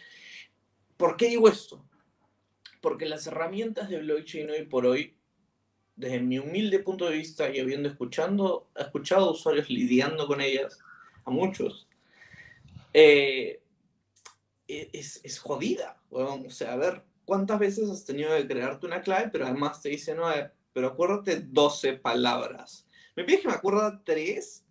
[0.98, 1.86] ¿Por qué digo esto?
[2.82, 5.16] Porque las herramientas de blockchain hoy por hoy,
[5.96, 10.80] desde mi humilde punto de vista y habiendo escuchando, escuchado a usuarios lidiando con ellas,
[11.26, 11.88] a muchos,
[12.94, 13.62] eh,
[14.68, 16.02] e, es, es, jodida.
[16.10, 19.90] o sea, a ver, ¿cuántas veces has tenido que crearte una clave, pero además te
[19.90, 20.28] dice, no,
[20.74, 22.88] pero acuérdate 12 palabras?
[23.16, 24.66] Me pides que me acuerda 3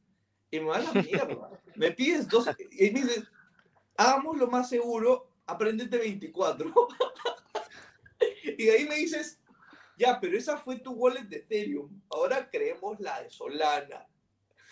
[0.50, 1.50] y me va a la mierda.
[1.76, 3.24] me pides 12 y me dices,
[3.96, 6.72] hagamos lo más seguro, aprendete 24.
[8.58, 9.39] Y de ahí me dices,
[10.00, 12.00] ya, pero esa fue tu wallet de Ethereum.
[12.08, 14.06] Ahora creemos la de Solana.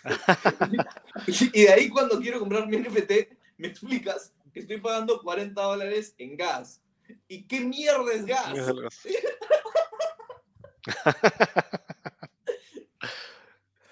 [1.53, 3.11] y de ahí cuando quiero comprar mi NFT,
[3.57, 6.81] me explicas que estoy pagando 40 dólares en gas.
[7.27, 8.55] ¿Y qué mierda es gas?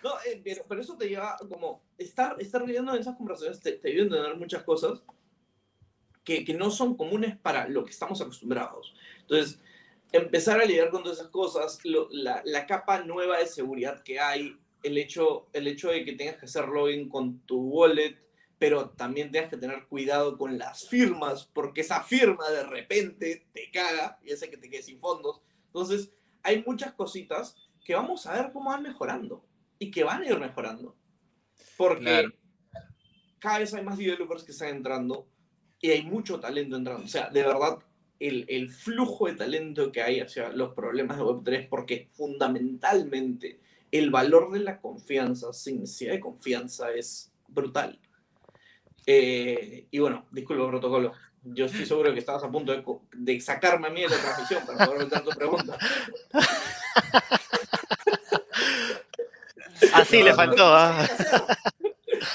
[0.03, 3.89] no, eh, pero, eso te lleva como estar, estar viviendo en esas conversaciones, te, te
[3.89, 5.03] ayuda a entender muchas cosas
[6.23, 8.95] que, que, no son comunes para lo que estamos acostumbrados.
[9.21, 9.59] Entonces,
[10.11, 14.57] empezar a lidiar con todas esas cosas, la, la, capa nueva de seguridad que hay,
[14.83, 18.17] el hecho, el hecho de que tengas que hacer login con tu wallet,
[18.57, 23.69] pero también tengas que tener cuidado con las firmas, porque esa firma de repente te
[23.71, 25.41] caga y hace que te quedes sin fondos.
[25.67, 29.45] Entonces, hay muchas cositas que vamos a ver cómo van mejorando
[29.79, 30.95] y que van a ir mejorando.
[31.77, 32.29] Porque
[33.39, 35.27] cada vez hay más developers que están entrando
[35.79, 37.03] y hay mucho talento entrando.
[37.03, 37.79] O sea, de verdad,
[38.19, 43.59] el, el, flujo de talento que hay hacia los problemas de Web3, porque fundamentalmente
[43.91, 47.99] el valor de la confianza, sin necesidad de confianza, es brutal.
[49.05, 51.13] Eh, y bueno, disculpa protocolo.
[51.43, 54.65] Yo estoy seguro que estabas a punto de, de sacarme a mí de la transmisión
[54.65, 55.77] para poder meter tu pregunta.
[59.93, 60.65] Así le faltó.
[60.65, 61.07] ¿ah?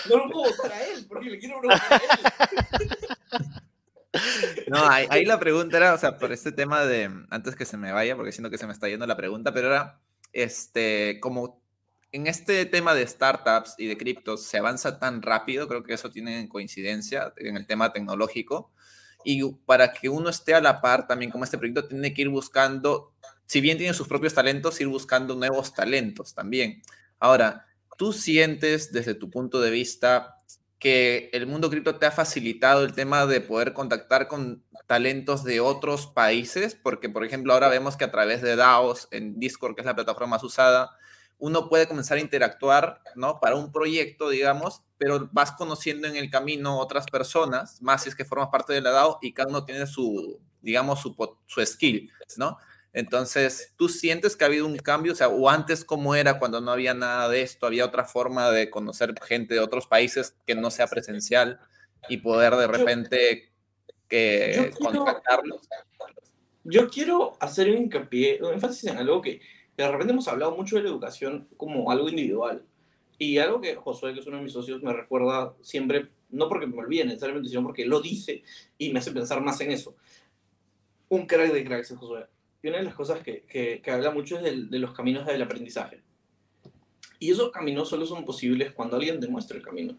[0.08, 2.02] No lo puedo votar a él, porque le quiero preguntar a él.
[4.68, 7.92] No, ahí, la pregunta era, o sea, por este tema de, antes que se me
[7.92, 10.00] vaya, porque siento que se me está yendo la pregunta, pero era,
[10.32, 11.62] este, como
[12.12, 16.10] en este tema de startups y de criptos se avanza tan rápido, creo que eso
[16.10, 18.70] tiene coincidencia en el tema tecnológico,
[19.24, 22.28] y para que uno esté a la par también como este proyecto tiene que ir
[22.28, 23.12] buscando,
[23.46, 26.82] si bien tiene sus propios talentos, ir buscando nuevos talentos también.
[27.18, 30.36] Ahora, tú sientes desde tu punto de vista
[30.82, 35.60] que el mundo cripto te ha facilitado el tema de poder contactar con talentos de
[35.60, 39.82] otros países, porque por ejemplo ahora vemos que a través de DAOs en Discord, que
[39.82, 40.90] es la plataforma más usada,
[41.38, 43.38] uno puede comenzar a interactuar, ¿no?
[43.38, 48.16] Para un proyecto, digamos, pero vas conociendo en el camino otras personas, más si es
[48.16, 51.14] que formas parte de la DAO y cada uno tiene su, digamos, su,
[51.46, 52.58] su skill, ¿no?
[52.94, 55.12] Entonces, ¿tú sientes que ha habido un cambio?
[55.12, 58.50] O sea, o antes cómo era cuando no había nada de esto, había otra forma
[58.50, 61.58] de conocer gente de otros países que no sea presencial
[62.08, 63.52] y poder de repente
[64.08, 65.62] que contactarlos.
[66.64, 69.40] Yo quiero hacer un hincapié, un énfasis en algo que
[69.76, 72.64] de repente hemos hablado mucho de la educación como algo individual.
[73.18, 76.66] Y algo que Josué, que es uno de mis socios, me recuerda siempre, no porque
[76.66, 78.42] me olvide necesariamente, sino porque lo dice
[78.76, 79.96] y me hace pensar más en eso.
[81.08, 82.26] Un crack de cracks es Josué
[82.62, 83.42] y una de las cosas que,
[83.82, 86.00] que, habla mucho es de, de, los caminos del aprendizaje.
[87.18, 89.96] Y esos caminos solo son posibles cuando alguien demuestra el camino.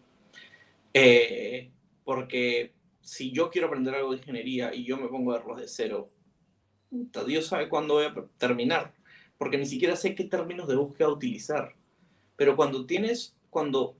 [0.94, 1.70] Eh,
[2.04, 5.68] porque si yo quiero aprender algo de ingeniería y yo me pongo a verlos de
[5.68, 6.10] cero,
[7.26, 8.94] Dios sabe cuándo voy a terminar,
[9.36, 11.74] porque ni siquiera sé qué términos de búsqueda utilizar.
[12.36, 13.96] Pero cuando tienes, cuando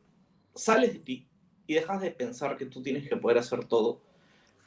[0.54, 1.26] sales de ti
[1.66, 4.00] y dejas de pensar que tú tienes que poder hacer todo,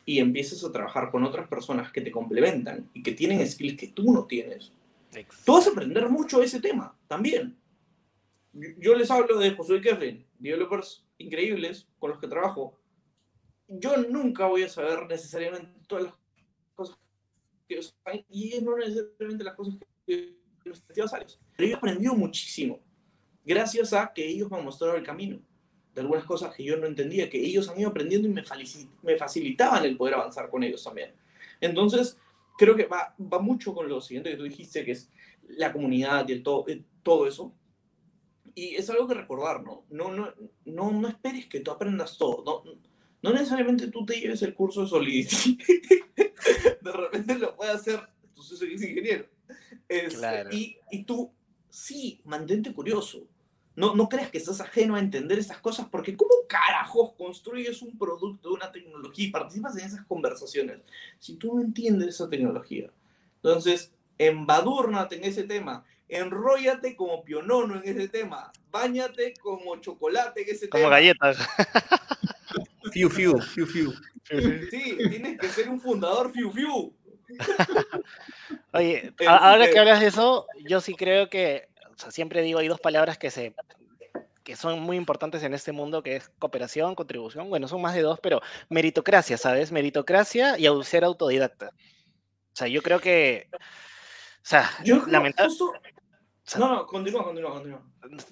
[0.08, 3.90] y empieces a trabajar con otras personas que te complementan y que tienen skills que
[3.90, 4.72] tú no tienes,
[5.44, 7.58] tú vas a aprender mucho de ese tema también.
[8.54, 12.80] Yo les hablo de Josué Kevin, developers increíbles con los que trabajo.
[13.68, 16.14] Yo nunca voy a saber necesariamente todas las
[16.74, 16.98] cosas
[17.68, 21.12] que ellos saben y no necesariamente las cosas que los testigos
[21.58, 22.80] Pero yo he aprendido muchísimo
[23.44, 25.42] gracias a que ellos me han mostrado el camino
[25.98, 28.44] de algunas cosas que yo no entendía, que ellos han ido aprendiendo y me,
[29.02, 31.12] me facilitaban el poder avanzar con ellos también.
[31.60, 32.20] Entonces,
[32.56, 35.10] creo que va, va mucho con lo siguiente que tú dijiste, que es
[35.48, 36.66] la comunidad y el todo,
[37.02, 37.52] todo eso.
[38.54, 39.86] y es algo que recordar, ¿no?
[39.90, 40.32] No, no,
[40.66, 42.44] no, no esperes que tú aprendas todo.
[42.46, 42.80] No,
[43.24, 45.58] no necesariamente tú te lleves el curso de Solidity.
[46.82, 48.00] de repente lo puede hacer
[48.36, 49.26] tu socio que es ingeniero.
[49.90, 50.50] Este, Claro.
[50.54, 51.34] y, y tú,
[51.72, 53.28] sí, mantente curioso.
[53.78, 57.96] No, no creas que estás ajeno a entender esas cosas, porque ¿cómo carajos construyes un
[57.96, 60.80] producto de una tecnología y participas en esas conversaciones
[61.20, 62.90] si tú no entiendes esa tecnología?
[63.36, 70.56] Entonces, embadúrnate en ese tema, enróllate como pionono en ese tema, báñate como chocolate en
[70.56, 70.96] ese Como tema.
[70.96, 71.38] galletas.
[72.92, 73.94] Fiu, fiu, fiu, fiu.
[74.72, 76.94] Sí, tienes que ser un fundador fiu fiu.
[78.74, 81.68] Oye, ahora que hablas de eso, yo sí creo que,
[81.98, 83.54] o sea, siempre digo, hay dos palabras que se
[84.44, 88.02] que son muy importantes en este mundo, que es cooperación, contribución, bueno, son más de
[88.02, 88.40] dos, pero
[88.70, 89.74] meritocracia, ¿sabes?
[89.74, 91.68] Meritocracia y ser autodidacta.
[91.68, 93.58] O sea, yo creo que, o
[94.42, 95.74] sea, Yo creo lamenta- justo...
[96.46, 97.82] sea- No, no, continúa, continúa, continúa.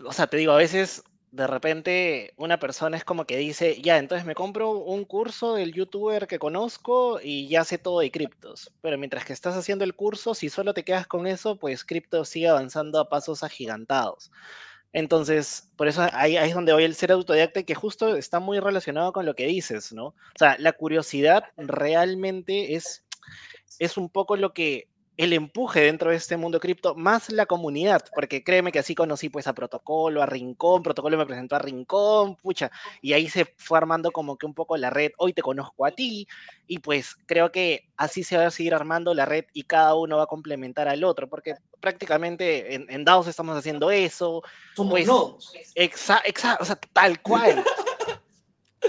[0.05, 1.03] o sea, te digo, a veces
[1.35, 5.73] de repente una persona es como que dice, ya, entonces me compro un curso del
[5.73, 8.71] youtuber que conozco y ya sé todo de criptos.
[8.81, 12.23] Pero mientras que estás haciendo el curso, si solo te quedas con eso, pues cripto
[12.23, 14.31] sigue avanzando a pasos agigantados.
[14.93, 18.59] Entonces, por eso ahí, ahí es donde voy el ser autodidacta que justo está muy
[18.61, 20.05] relacionado con lo que dices, ¿no?
[20.07, 23.03] O sea, la curiosidad realmente es,
[23.77, 28.03] es un poco lo que el empuje dentro de este mundo cripto, más la comunidad,
[28.13, 32.35] porque créeme que así conocí pues a Protocolo, a Rincón, Protocolo me presentó a Rincón,
[32.35, 32.69] pucha,
[33.01, 35.91] y ahí se fue armando como que un poco la red, hoy te conozco a
[35.91, 36.27] ti,
[36.67, 40.17] y pues creo que así se va a seguir armando la red y cada uno
[40.17, 44.41] va a complementar al otro, porque prácticamente en, en DAOs estamos haciendo eso,
[44.75, 45.53] Somos Pues, nodos.
[45.75, 47.63] Exa, exa- o sea, tal cual.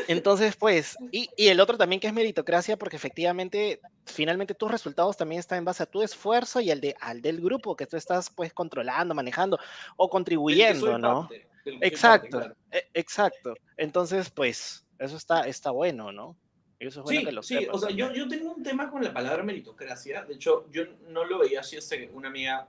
[0.09, 5.17] Entonces, pues, y, y el otro también que es meritocracia, porque efectivamente, finalmente tus resultados
[5.17, 7.97] también están en base a tu esfuerzo y al, de, al del grupo que tú
[7.97, 9.59] estás, pues, controlando, manejando
[9.97, 11.23] o contribuyendo, ¿no?
[11.29, 12.57] parte, parte, Exacto, claro.
[12.71, 13.55] e- exacto.
[13.77, 16.37] Entonces, pues, eso está, está bueno, ¿no?
[16.79, 19.03] Eso es bueno Sí, que lo sí, o sea, yo, yo tengo un tema con
[19.03, 20.25] la palabra meritocracia.
[20.25, 22.69] De hecho, yo no lo veía así hasta que una amiga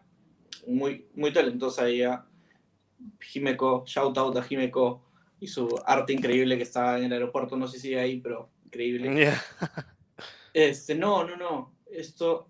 [0.65, 2.25] muy, muy talentosa, ella,
[3.19, 5.03] Jimeko, shout out a Jimeko
[5.39, 9.25] y su arte increíble que está en el aeropuerto, no sé si ahí, pero increíble.
[9.25, 9.43] Ya.
[10.53, 11.75] Este, no, no, no.
[11.85, 12.49] Esto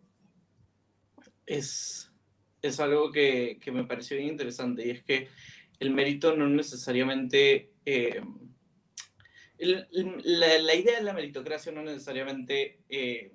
[1.46, 2.12] es,
[2.62, 5.28] es algo que, que me pareció bien interesante y es que
[5.80, 7.74] el mérito no necesariamente...
[7.86, 8.22] eh,
[9.58, 9.88] el-
[10.24, 13.34] la, la idea de la meritocracia no necesariamente eh,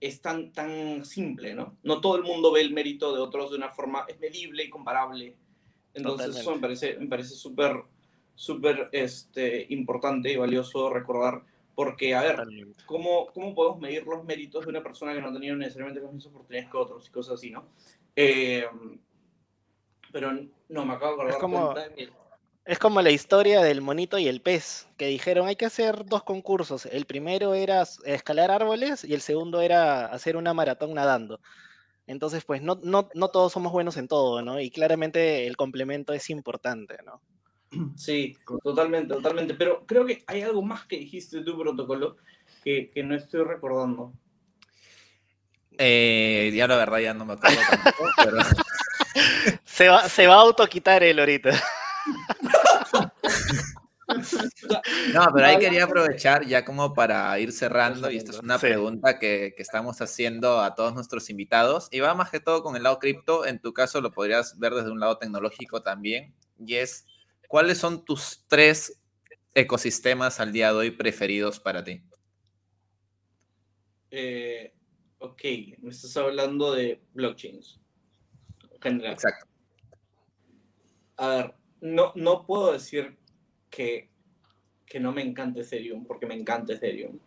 [0.00, 1.76] es tan, tan simple, ¿no?
[1.82, 4.70] No todo el mundo ve el mérito de otros de una forma, es medible y
[4.70, 5.36] comparable.
[5.94, 7.82] Entonces eso me parece, me parece súper,
[8.40, 11.42] súper este, importante y valioso recordar,
[11.74, 12.42] porque, a ver.
[12.86, 16.10] ¿cómo, ¿cómo podemos medir los méritos de una persona que no ha tenido necesariamente las
[16.10, 17.66] mismas oportunidades que otros y cosas así, ¿no?
[18.16, 18.64] Eh,
[20.10, 20.32] pero
[20.70, 22.08] no, me acabo de acordar Es como- cuenta que-
[22.64, 26.22] Es como la historia del monito y el pez, que dijeron hay que hacer dos
[26.22, 26.86] concursos.
[26.86, 31.40] El primero era escalar árboles y el segundo era hacer una maratón nadando.
[32.06, 34.60] Entonces, pues no, no, no todos somos buenos en todo, ¿no?
[34.60, 37.20] Y claramente el complemento es importante, ¿no?
[37.96, 39.54] Sí, totalmente, totalmente.
[39.54, 42.16] Pero creo que hay algo más que dijiste tu protocolo
[42.64, 44.12] que, que no estoy recordando.
[45.78, 48.38] Eh, ya la verdad ya no me acuerdo tampoco, pero
[49.64, 51.50] Se va, se va a autoquitar él ahorita.
[55.14, 58.66] no, pero ahí quería aprovechar ya como para ir cerrando y esta es una Sí.
[58.66, 62.76] pregunta que, que estamos haciendo a todos nuestros invitados y va más que todo con
[62.76, 66.74] el lado cripto, en tu caso lo podrías ver desde un lado tecnológico también y
[66.74, 67.06] es
[67.50, 69.02] ¿cuáles son tus tres
[69.54, 72.00] ecosistemas al día de hoy preferidos para ti?
[74.12, 74.72] Eh,
[75.18, 75.42] ok,
[75.78, 77.80] me estás hablando de blockchains.
[78.70, 79.14] En general.
[79.14, 79.48] Exacto.
[81.16, 83.18] A ver, no, no puedo decir
[83.68, 84.08] que,
[84.86, 87.18] que no me encante Ethereum, porque me encanta Ethereum.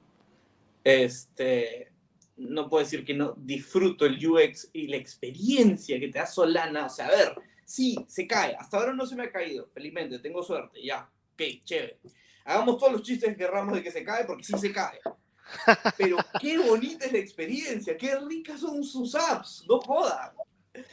[0.85, 1.91] Este,
[2.37, 6.85] no puedo decir que no disfruto el UX y la experiencia que te da Solana.
[6.85, 7.35] O sea, a ver,
[7.73, 8.55] sí, se cae.
[8.55, 9.67] Hasta ahora no se me ha caído.
[9.73, 11.09] Felizmente, tengo suerte, ya.
[11.33, 11.99] Ok, chévere.
[12.45, 14.99] Hagamos todos los chistes que querramos de que se cae, porque sí se cae.
[15.97, 20.33] Pero qué bonita es la experiencia, qué ricas son sus apps, no jodan.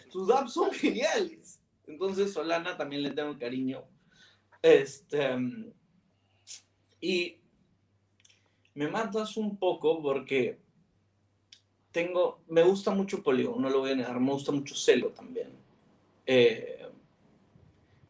[0.08, 1.60] Sus apps son geniales.
[1.86, 3.84] Entonces Solana también le tengo cariño.
[4.62, 5.72] Este, mm,
[7.02, 7.40] y
[8.74, 10.58] me matas un poco porque
[11.92, 15.59] tengo, me gusta mucho Polygon, no lo voy a negar, me gusta mucho Celo también.
[16.32, 16.86] Eh,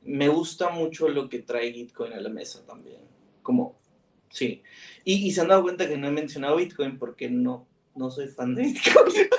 [0.02, 3.00] me gusta mucho lo que trae Bitcoin a la mesa también.
[3.42, 3.80] Como,
[4.28, 4.62] sí.
[5.04, 8.28] Y, y se han dado cuenta que no he mencionado Bitcoin porque no, no soy
[8.28, 9.30] fan de Bitcoin.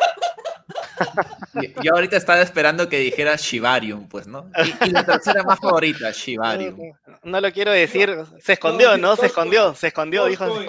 [1.83, 4.49] Yo ahorita estaba esperando que dijera Shibarium, pues, ¿no?
[4.83, 6.93] Y, la tercera más favorita, Shibarium.
[7.21, 9.15] No, lo quiero decir, se escondió, ¿no?
[9.15, 10.45] Se escondió, se escondió, dijo.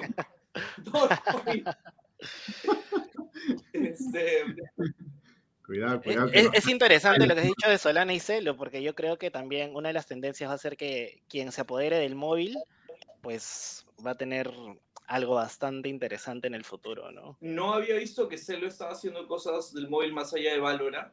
[3.72, 4.44] Este...
[5.64, 6.30] Cuidado, cuidado.
[6.32, 9.74] Es, interesante lo que has dicho de Solana y Celo, porque yo creo que también
[9.74, 12.58] una de las tendencias va a ser que quien se apodere del móvil,
[13.20, 14.50] pues va a tener
[15.06, 17.36] algo bastante interesante en el futuro, ¿no?
[17.40, 21.12] No había visto que Celo estaba haciendo cosas del móvil más allá de Valora.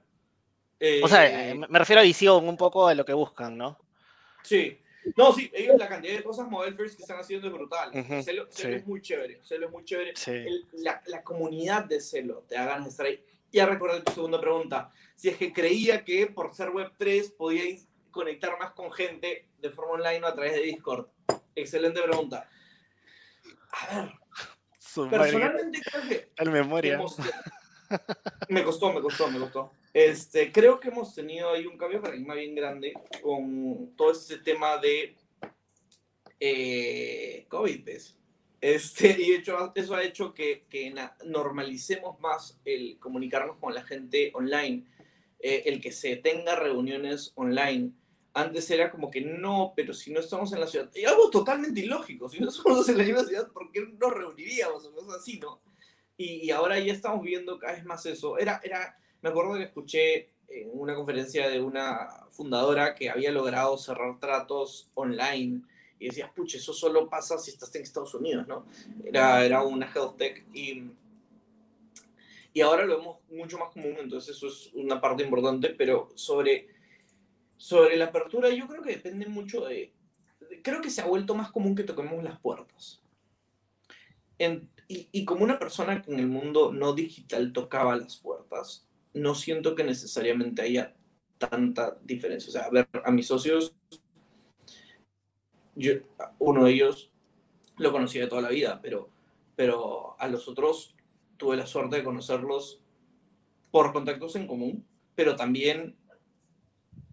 [1.03, 3.77] o sea, eh, me refiero a visión, un poco a lo que buscan, ¿no?
[4.43, 4.79] Sí.
[5.15, 7.91] No, sí, ellos la cantidad de cosas mobile first que están haciendo es brutal.
[8.23, 9.39] Celo, es muy chévere.
[9.43, 10.13] Celo es muy chévere.
[10.73, 13.23] la, la, comunidad de Celo te hagan estar ahí.
[13.51, 14.91] Ya recordé tu segunda pregunta.
[15.15, 17.63] Si es que creía que por ser Web3 podía
[18.11, 21.07] conectar más con gente de forma online o a través de Discord.
[21.55, 22.49] Excelente pregunta.
[23.71, 25.09] A ver.
[25.09, 26.31] personalmente creo que.
[26.37, 26.99] El memoria.
[28.49, 29.71] me costó, me costó, me costó.
[29.93, 34.37] Este, creo que hemos tenido ahí un cambio de paradigma bien grande con todo este
[34.37, 35.15] tema de
[36.39, 37.83] eh, COVID.
[37.83, 38.18] ¿ves?
[38.61, 40.93] Este, y hecho, eso ha hecho que, que,
[41.25, 44.85] normalicemos más el comunicarnos con la gente online,
[45.39, 47.91] eh, el que se tenga reuniones online.
[48.33, 51.79] Antes era como que no, pero si no estamos en la ciudad, y algo totalmente
[51.81, 55.39] ilógico, si no estamos en la misma ciudad, ¿por qué nos reuniríamos o cosas así,
[55.39, 55.61] no?
[56.15, 58.37] Y, ahora ya estamos viendo cada vez más eso.
[58.37, 63.77] Era, era, me acuerdo que escuché en una conferencia de una fundadora que había logrado
[63.77, 65.61] cerrar tratos online
[65.99, 68.65] y decías, pucha, eso solo pasa si estás en Estados Unidos, ¿no?
[69.03, 70.91] Era, era una health tech y,
[72.53, 76.69] y ahora lo vemos mucho más común, entonces eso es una parte importante, pero sobre,
[77.57, 79.93] sobre la apertura yo creo que depende mucho de,
[80.63, 83.01] creo que se ha vuelto más común que toquemos las puertas.
[84.37, 88.87] En, y, y, como una persona que en el mundo no digital tocaba las puertas,
[89.13, 90.95] no siento que necesariamente haya
[91.37, 92.49] tanta diferencia.
[92.49, 93.75] O sea, a ver, a mis socios
[95.75, 95.93] yo,
[96.39, 97.11] uno de ellos
[97.77, 99.09] lo conocía de toda la vida, pero,
[99.55, 100.95] pero a los otros
[101.37, 102.81] tuve la suerte de conocerlos
[103.71, 105.95] por contactos en común, pero también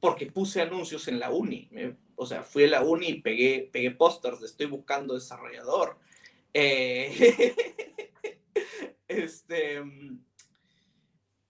[0.00, 1.68] porque puse anuncios en la uni.
[2.16, 5.98] o sea, fui a la uni y pegué, pegué pósters de estoy buscando desarrollador.
[6.52, 7.54] Eh,
[9.08, 9.82] este,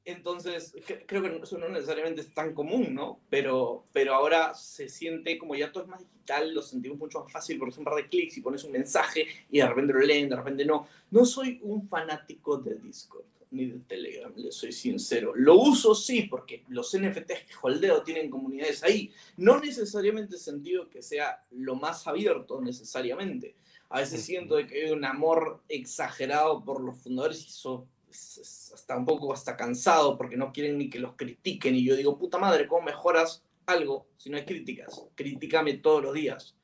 [0.06, 0.72] entonces,
[1.04, 3.18] creo que eso no necesariamente es tan común, ¿no?
[3.28, 7.32] Pero, pero ahora se siente como ya todo es más digital, lo sentimos mucho más
[7.32, 9.98] fácil porque es un par de clics y pones un mensaje y de repente lo
[9.98, 10.86] leen, de repente no.
[11.10, 15.32] No soy un fanático de Discord ni de Telegram, le soy sincero.
[15.34, 19.12] Lo uso sí porque los NFTs que holdeo tienen comunidades ahí.
[19.36, 23.56] No necesariamente sentido que sea lo más abierto necesariamente.
[23.88, 29.04] A veces siento que hay un amor exagerado por los fundadores y eso hasta un
[29.04, 32.66] poco hasta cansado porque no quieren ni que los critiquen y yo digo, puta madre,
[32.66, 35.06] ¿cómo mejoras algo si no hay críticas?
[35.14, 36.56] Críticame todos los días.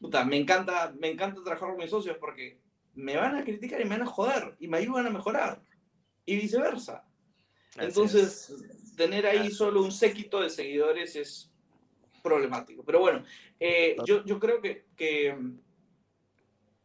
[0.00, 2.58] Puta, me encanta, me encanta trabajar con mis socios porque
[2.94, 5.62] me van a criticar y me van a joder y me ayudan a mejorar
[6.26, 7.04] y viceversa.
[7.76, 8.54] Entonces,
[8.96, 11.50] tener ahí solo un séquito de seguidores es
[12.22, 12.84] problemático.
[12.84, 13.24] Pero bueno,
[13.58, 15.36] eh, yo, yo, creo que, que,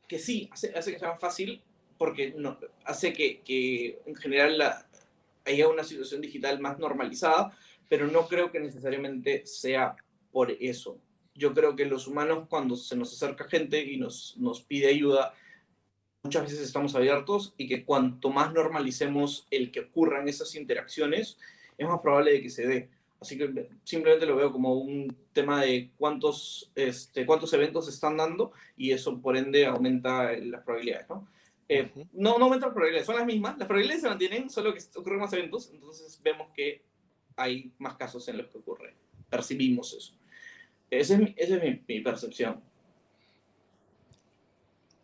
[0.07, 1.63] que sí, hace, hace que sea más fácil
[1.99, 4.87] porque no, hace que, que en general la,
[5.45, 7.55] haya una situación digital más normalizada,
[7.87, 9.95] pero no creo que necesariamente sea
[10.31, 10.97] por eso.
[11.35, 15.33] Yo creo que los humanos cuando se nos acerca gente y nos, nos pide ayuda,
[16.23, 21.37] muchas veces estamos abiertos y que cuanto más normalicemos el que ocurran esas interacciones,
[21.77, 22.89] es más probable de que se dé.
[23.19, 28.15] Así que simplemente lo veo como un tema de cuántos, este, cuántos eventos se están
[28.15, 31.27] dando y eso por ende aumenta las probabilidades, ¿no?
[31.71, 33.55] Eh, no, no aumentan las probabilidades, son las mismas.
[33.59, 36.83] Las probabilidades se mantienen, solo que ocurren más eventos, entonces vemos que
[37.35, 38.95] hay más casos en los que ocurre.
[39.29, 40.17] Percibimos eso.
[40.89, 42.63] Esa es mi, esa es mi, percepción.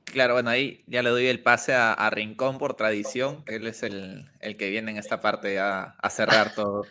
[0.06, 3.44] Claro, bueno, ahí ya le doy el pase a, Rincón por tradición.
[3.46, 6.86] Él es el, el, que viene en esta parte a, a cerrar todo.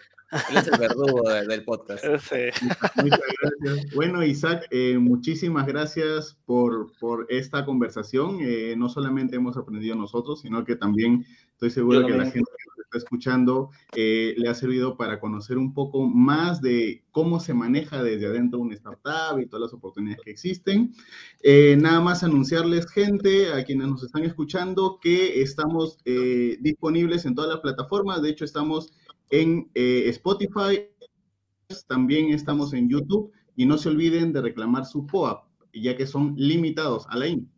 [0.50, 2.04] Él es el verdugo del podcast.
[3.02, 3.94] Muchas gracias.
[3.94, 8.38] Bueno, Isaac, eh, muchísimas gracias por, por esta conversación.
[8.40, 12.64] Eh, no solamente hemos aprendido nosotros, sino que también estoy seguro que la gente que
[12.66, 17.54] nos está escuchando eh, le ha servido para conocer un poco más de cómo se
[17.54, 20.92] maneja desde adentro una startup y todas las oportunidades que existen.
[21.78, 27.60] nada más anunciarles, gente, a quienes nos están escuchando, que estamos disponibles en todas las
[27.60, 28.20] plataformas.
[28.20, 28.92] De hecho, estamos
[29.30, 30.88] en eh, Spotify,
[31.88, 36.34] también estamos en YouTube y no se olviden de reclamar su POAP, ya que son
[36.36, 37.06] limitados.
[37.08, 37.50] Alain.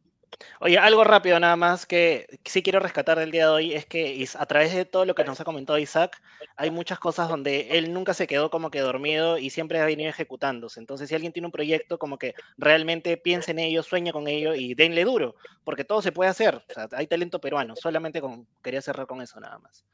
[0.60, 4.26] Oye, algo rápido nada más que sí quiero rescatar del día de hoy es que
[4.38, 6.20] a través de todo lo que nos ha comentado Isaac,
[6.56, 10.10] hay muchas cosas donde él nunca se quedó como que dormido y siempre ha venido
[10.10, 10.80] ejecutándose.
[10.80, 14.54] Entonces, si alguien tiene un proyecto, como que realmente piense en ello, sueña con ello
[14.54, 16.56] y denle duro, porque todo se puede hacer.
[16.56, 18.22] O sea, hay talento peruano, solamente
[18.62, 19.84] quería cerrar con eso nada más.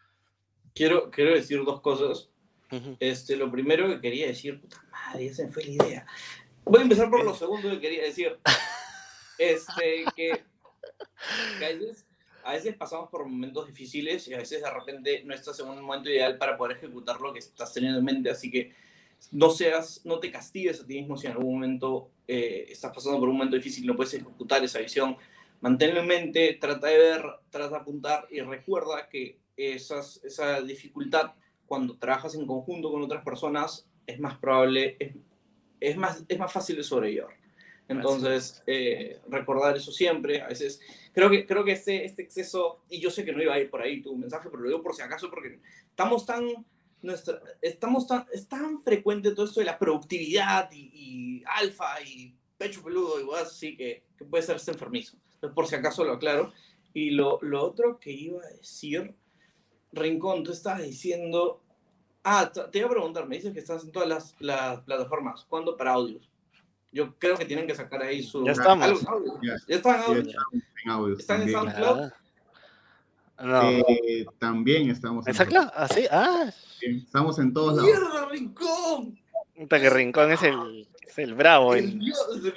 [0.74, 2.28] Quiero, quiero decir dos cosas.
[3.00, 6.06] este, lo primero que quería decir, puta madre, esa fue la idea.
[6.64, 8.38] Voy a empezar por lo segundo que quería decir.
[9.38, 10.44] Este, que,
[12.44, 15.82] a, veces, pasamos por momentos difíciles y a veces de repente no estás en un
[15.82, 18.72] momento ideal para poder ejecutar lo que estás teniendo en mente, así que
[19.32, 23.18] no seas, no te castigues a ti mismo si en algún momento eh, estás pasando
[23.18, 25.16] por un momento difícil y no puedes ejecutar esa visión.
[25.60, 31.32] Manténlo en mente, trata de ver, trata de apuntar y recuerda que esas, esa dificultad
[31.66, 35.14] cuando trabajas en conjunto con otras personas es más probable, es,
[35.80, 37.42] es más, es más fácil de sobrellevar.
[37.88, 40.40] Entonces, eh, recordar eso siempre.
[40.40, 40.80] A veces,
[41.12, 43.70] creo que, creo que este, este exceso, y yo sé que no iba a ir
[43.70, 46.46] por ahí tu mensaje, pero lo digo por si acaso, porque estamos tan,
[47.02, 52.82] nuestra, estamos tan, es tan frecuente todo esto de la productividad y, alfa y pecho
[52.82, 55.16] peludo y cosas así que, que puede ser enfermizo.
[55.34, 56.52] Entonces, por si acaso lo aclaro.
[56.94, 59.14] Y lo, lo otro que iba a decir,
[59.92, 61.60] Rincón, tú estabas diciendo,
[62.24, 65.76] ah, te iba a preguntar, me dices que estás en todas las, las plataformas, ¿cuándo
[65.76, 66.28] para audios?
[66.92, 68.44] Yo creo que tienen que sacar ahí su.
[68.44, 69.00] Ya estamos.
[69.42, 71.16] Ya, están en audio.
[71.16, 72.10] ¿Están en SoundCloud?
[73.42, 73.70] No.
[73.70, 75.68] Eh, también estamos en SoundCloud.
[75.74, 76.06] ¿Ah, sí?
[76.10, 76.52] Ah.
[76.82, 77.84] Estamos en todos lados.
[77.84, 79.18] ¡Mierda, Rincón!
[79.56, 81.74] Puta que Rincón es el, es el bravo.
[81.74, 81.98] El,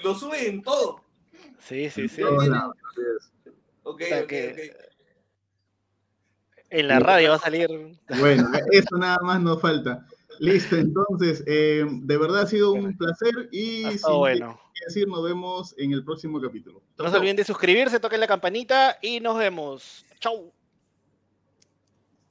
[0.04, 1.02] lo sube en todo.
[1.60, 2.22] Sí, sí, sí.
[3.84, 4.34] Ok, ok,
[6.70, 7.70] En la radio va a salir.
[8.20, 10.06] Bueno, eso nada más nos falta.
[10.40, 14.60] Listo, entonces, eh, de verdad ha sido un placer y sin bueno.
[14.86, 16.82] decir, nos vemos en el próximo capítulo.
[16.98, 20.06] No se olviden de suscribirse, toquen la campanita y nos vemos.
[20.20, 20.52] Chau.